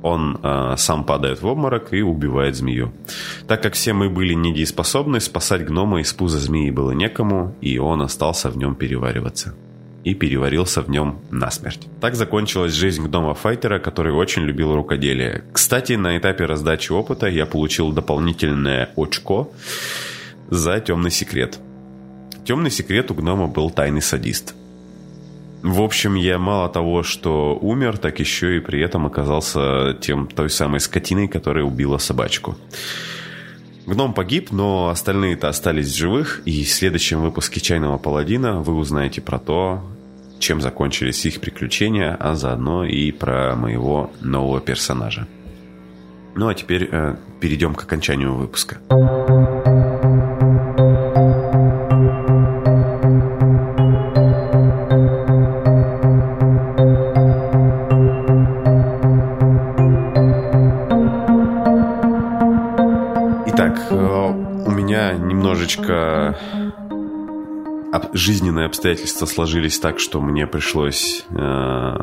Он 0.03 0.39
э, 0.41 0.75
сам 0.77 1.03
падает 1.03 1.41
в 1.41 1.47
обморок 1.47 1.93
и 1.93 2.01
убивает 2.01 2.55
змею. 2.55 2.91
Так 3.47 3.61
как 3.61 3.73
все 3.73 3.93
мы 3.93 4.09
были 4.09 4.33
недееспособны, 4.33 5.19
спасать 5.19 5.65
гнома 5.65 6.01
из 6.01 6.11
пуза 6.13 6.39
змеи 6.39 6.71
было 6.71 6.91
некому, 6.91 7.55
и 7.61 7.77
он 7.77 8.01
остался 8.01 8.49
в 8.49 8.57
нем 8.57 8.75
перевариваться 8.75 9.53
и 10.03 10.15
переварился 10.15 10.81
в 10.81 10.89
нем 10.89 11.19
насмерть. 11.29 11.87
Так 11.99 12.15
закончилась 12.15 12.73
жизнь 12.73 13.05
гнома 13.05 13.35
Файтера, 13.35 13.79
который 13.79 14.13
очень 14.13 14.41
любил 14.43 14.75
рукоделие. 14.75 15.43
Кстати, 15.53 15.93
на 15.93 16.17
этапе 16.17 16.45
раздачи 16.45 16.91
опыта 16.91 17.27
я 17.27 17.45
получил 17.45 17.91
дополнительное 17.91 18.89
очко 18.95 19.51
за 20.51 20.79
темный 20.81 21.09
секрет. 21.09 21.59
Темный 22.45 22.69
секрет 22.69 23.09
у 23.09 23.15
гнома 23.15 23.47
был 23.47 23.71
тайный 23.71 24.01
садист. 24.01 24.53
В 25.63 25.81
общем, 25.81 26.15
я 26.15 26.37
мало 26.37 26.69
того, 26.69 27.03
что 27.03 27.57
умер, 27.59 27.97
так 27.97 28.19
еще 28.19 28.57
и 28.57 28.59
при 28.59 28.81
этом 28.81 29.05
оказался 29.05 29.95
тем 30.01 30.27
той 30.27 30.49
самой 30.49 30.79
скотиной, 30.79 31.27
которая 31.27 31.63
убила 31.63 31.97
собачку. 31.97 32.57
Гном 33.85 34.13
погиб, 34.13 34.51
но 34.51 34.89
остальные-то 34.89 35.47
остались 35.47 35.95
живых, 35.95 36.41
и 36.45 36.63
в 36.63 36.69
следующем 36.69 37.21
выпуске 37.21 37.61
«Чайного 37.61 37.97
паладина» 37.97 38.59
вы 38.59 38.75
узнаете 38.75 39.21
про 39.21 39.39
то, 39.39 39.83
чем 40.39 40.61
закончились 40.61 41.25
их 41.25 41.39
приключения, 41.39 42.15
а 42.19 42.35
заодно 42.35 42.83
и 42.83 43.11
про 43.11 43.55
моего 43.55 44.11
нового 44.19 44.59
персонажа. 44.59 45.27
Ну 46.35 46.47
а 46.47 46.53
теперь 46.55 46.89
э, 46.91 47.15
перейдем 47.39 47.75
к 47.75 47.83
окончанию 47.83 48.33
выпуска. 48.33 48.77
Жизненные 68.13 68.65
обстоятельства 68.65 69.25
сложились 69.25 69.79
так, 69.79 69.99
что 69.99 70.21
мне 70.21 70.47
пришлось 70.47 71.25
э, 71.29 71.95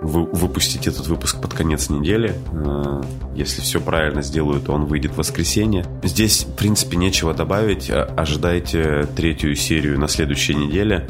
вы, 0.00 0.24
выпустить 0.24 0.86
этот 0.86 1.06
выпуск 1.08 1.40
под 1.40 1.54
конец 1.54 1.90
недели. 1.90 2.34
Э, 2.52 3.02
если 3.34 3.60
все 3.60 3.80
правильно 3.80 4.22
сделаю, 4.22 4.60
то 4.60 4.72
он 4.72 4.86
выйдет 4.86 5.12
в 5.12 5.18
воскресенье. 5.18 5.84
Здесь, 6.02 6.44
в 6.44 6.56
принципе, 6.56 6.96
нечего 6.96 7.34
добавить. 7.34 7.90
Э, 7.90 8.02
ожидайте 8.16 9.06
третью 9.16 9.54
серию 9.56 9.98
на 9.98 10.08
следующей 10.08 10.54
неделе. 10.54 11.08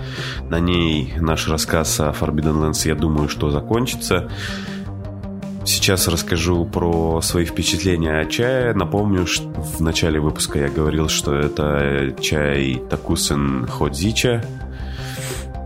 На 0.48 0.60
ней 0.60 1.14
наш 1.18 1.48
рассказ 1.48 2.00
о 2.00 2.10
Forbidden 2.10 2.70
Lands, 2.70 2.86
я 2.86 2.94
думаю, 2.94 3.28
что 3.28 3.50
закончится. 3.50 4.30
Сейчас 5.64 6.08
расскажу 6.08 6.64
про 6.64 7.20
свои 7.20 7.44
впечатления 7.44 8.18
о 8.18 8.24
чае. 8.24 8.72
Напомню, 8.72 9.26
что 9.26 9.48
в 9.48 9.80
начале 9.80 10.18
выпуска 10.18 10.58
я 10.58 10.68
говорил, 10.68 11.08
что 11.08 11.34
это 11.34 12.14
чай 12.20 12.82
Такусен 12.88 13.66
Ходзича. 13.66 14.42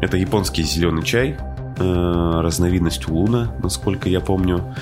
Это 0.00 0.16
японский 0.16 0.64
зеленый 0.64 1.04
чай, 1.04 1.36
э, 1.78 2.40
разновидность 2.40 3.08
улуна, 3.08 3.54
насколько 3.62 4.08
я 4.08 4.20
помню. 4.20 4.74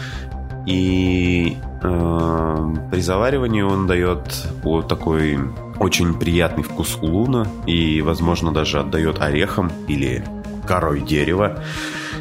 И 0.67 1.57
э, 1.83 2.75
при 2.91 3.01
заваривании 3.01 3.63
он 3.63 3.87
дает 3.87 4.47
вот 4.63 4.89
такой 4.89 5.39
Очень 5.79 6.15
приятный 6.15 6.63
вкус 6.63 6.97
улуна 7.01 7.47
и, 7.67 8.01
возможно, 8.03 8.53
даже 8.53 8.79
отдает 8.79 9.21
орехом 9.21 9.71
или 9.89 10.25
корой 10.67 11.01
дерева. 11.01 11.63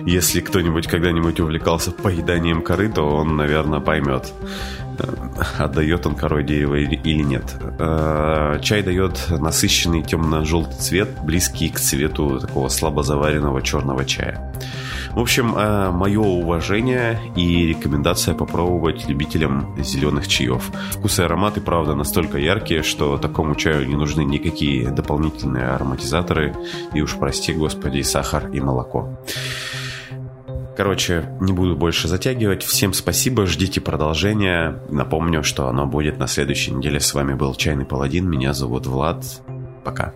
Если 0.06 0.42
кто-нибудь 0.42 0.88
когда-нибудь 0.88 1.40
увлекался 1.40 1.92
поеданием 1.92 2.62
коры, 2.62 2.90
то 2.90 3.04
он, 3.04 3.36
наверное, 3.36 3.80
поймет, 3.80 4.34
э, 4.98 5.04
отдает 5.60 6.06
он 6.08 6.16
корой 6.16 6.44
дерева 6.44 6.76
или 6.76 7.24
нет. 7.24 7.56
Э, 7.80 8.60
чай 8.62 8.82
дает 8.82 9.28
насыщенный 9.30 10.02
темно-желтый 10.02 10.78
цвет, 10.78 11.10
близкий 11.24 11.70
к 11.70 11.80
цвету 11.80 12.40
такого 12.40 12.70
слабо 12.70 13.04
заваренного 13.04 13.62
черного 13.62 14.06
чая. 14.06 14.52
В 15.14 15.20
общем, 15.20 15.56
э, 15.56 15.92
мое 15.92 16.22
уважение 16.22 17.20
и 17.36 17.68
рекомендация 17.68 18.34
попробовать 18.34 19.08
любителям 19.10 19.76
зеленых 19.78 20.28
чаев. 20.28 20.72
Вкусы 20.92 21.22
и 21.22 21.26
ароматы, 21.26 21.60
правда, 21.60 21.96
настолько 21.96 22.38
яркие, 22.38 22.82
что 22.82 23.18
такому 23.18 23.56
чаю 23.56 23.88
не 23.88 23.96
нужны 23.96 24.24
никакие 24.24 24.90
дополнительные 24.90 25.68
ароматизаторы 25.68 26.56
и 26.94 27.02
уж 27.02 27.18
прости, 27.18 27.54
господи, 27.54 28.02
сахар 28.02 28.48
и 28.54 28.62
молоко. 28.62 29.18
Короче, 30.76 31.30
не 31.40 31.52
буду 31.54 31.76
больше 31.76 32.08
затягивать. 32.08 32.64
Всем 32.64 32.94
спасибо, 32.94 33.46
ждите 33.46 33.82
продолжения. 33.82 34.80
Напомню, 34.90 35.44
что 35.44 35.68
оно 35.68 35.86
будет 35.86 36.18
на 36.18 36.28
следующей 36.28 36.72
неделе. 36.72 37.00
С 37.00 37.14
вами 37.14 37.34
был 37.34 37.54
Чайный 37.56 37.86
Паладин. 37.86 38.30
Меня 38.30 38.54
зовут 38.54 38.88
Влад. 38.88 39.26
Пока. 39.84 40.14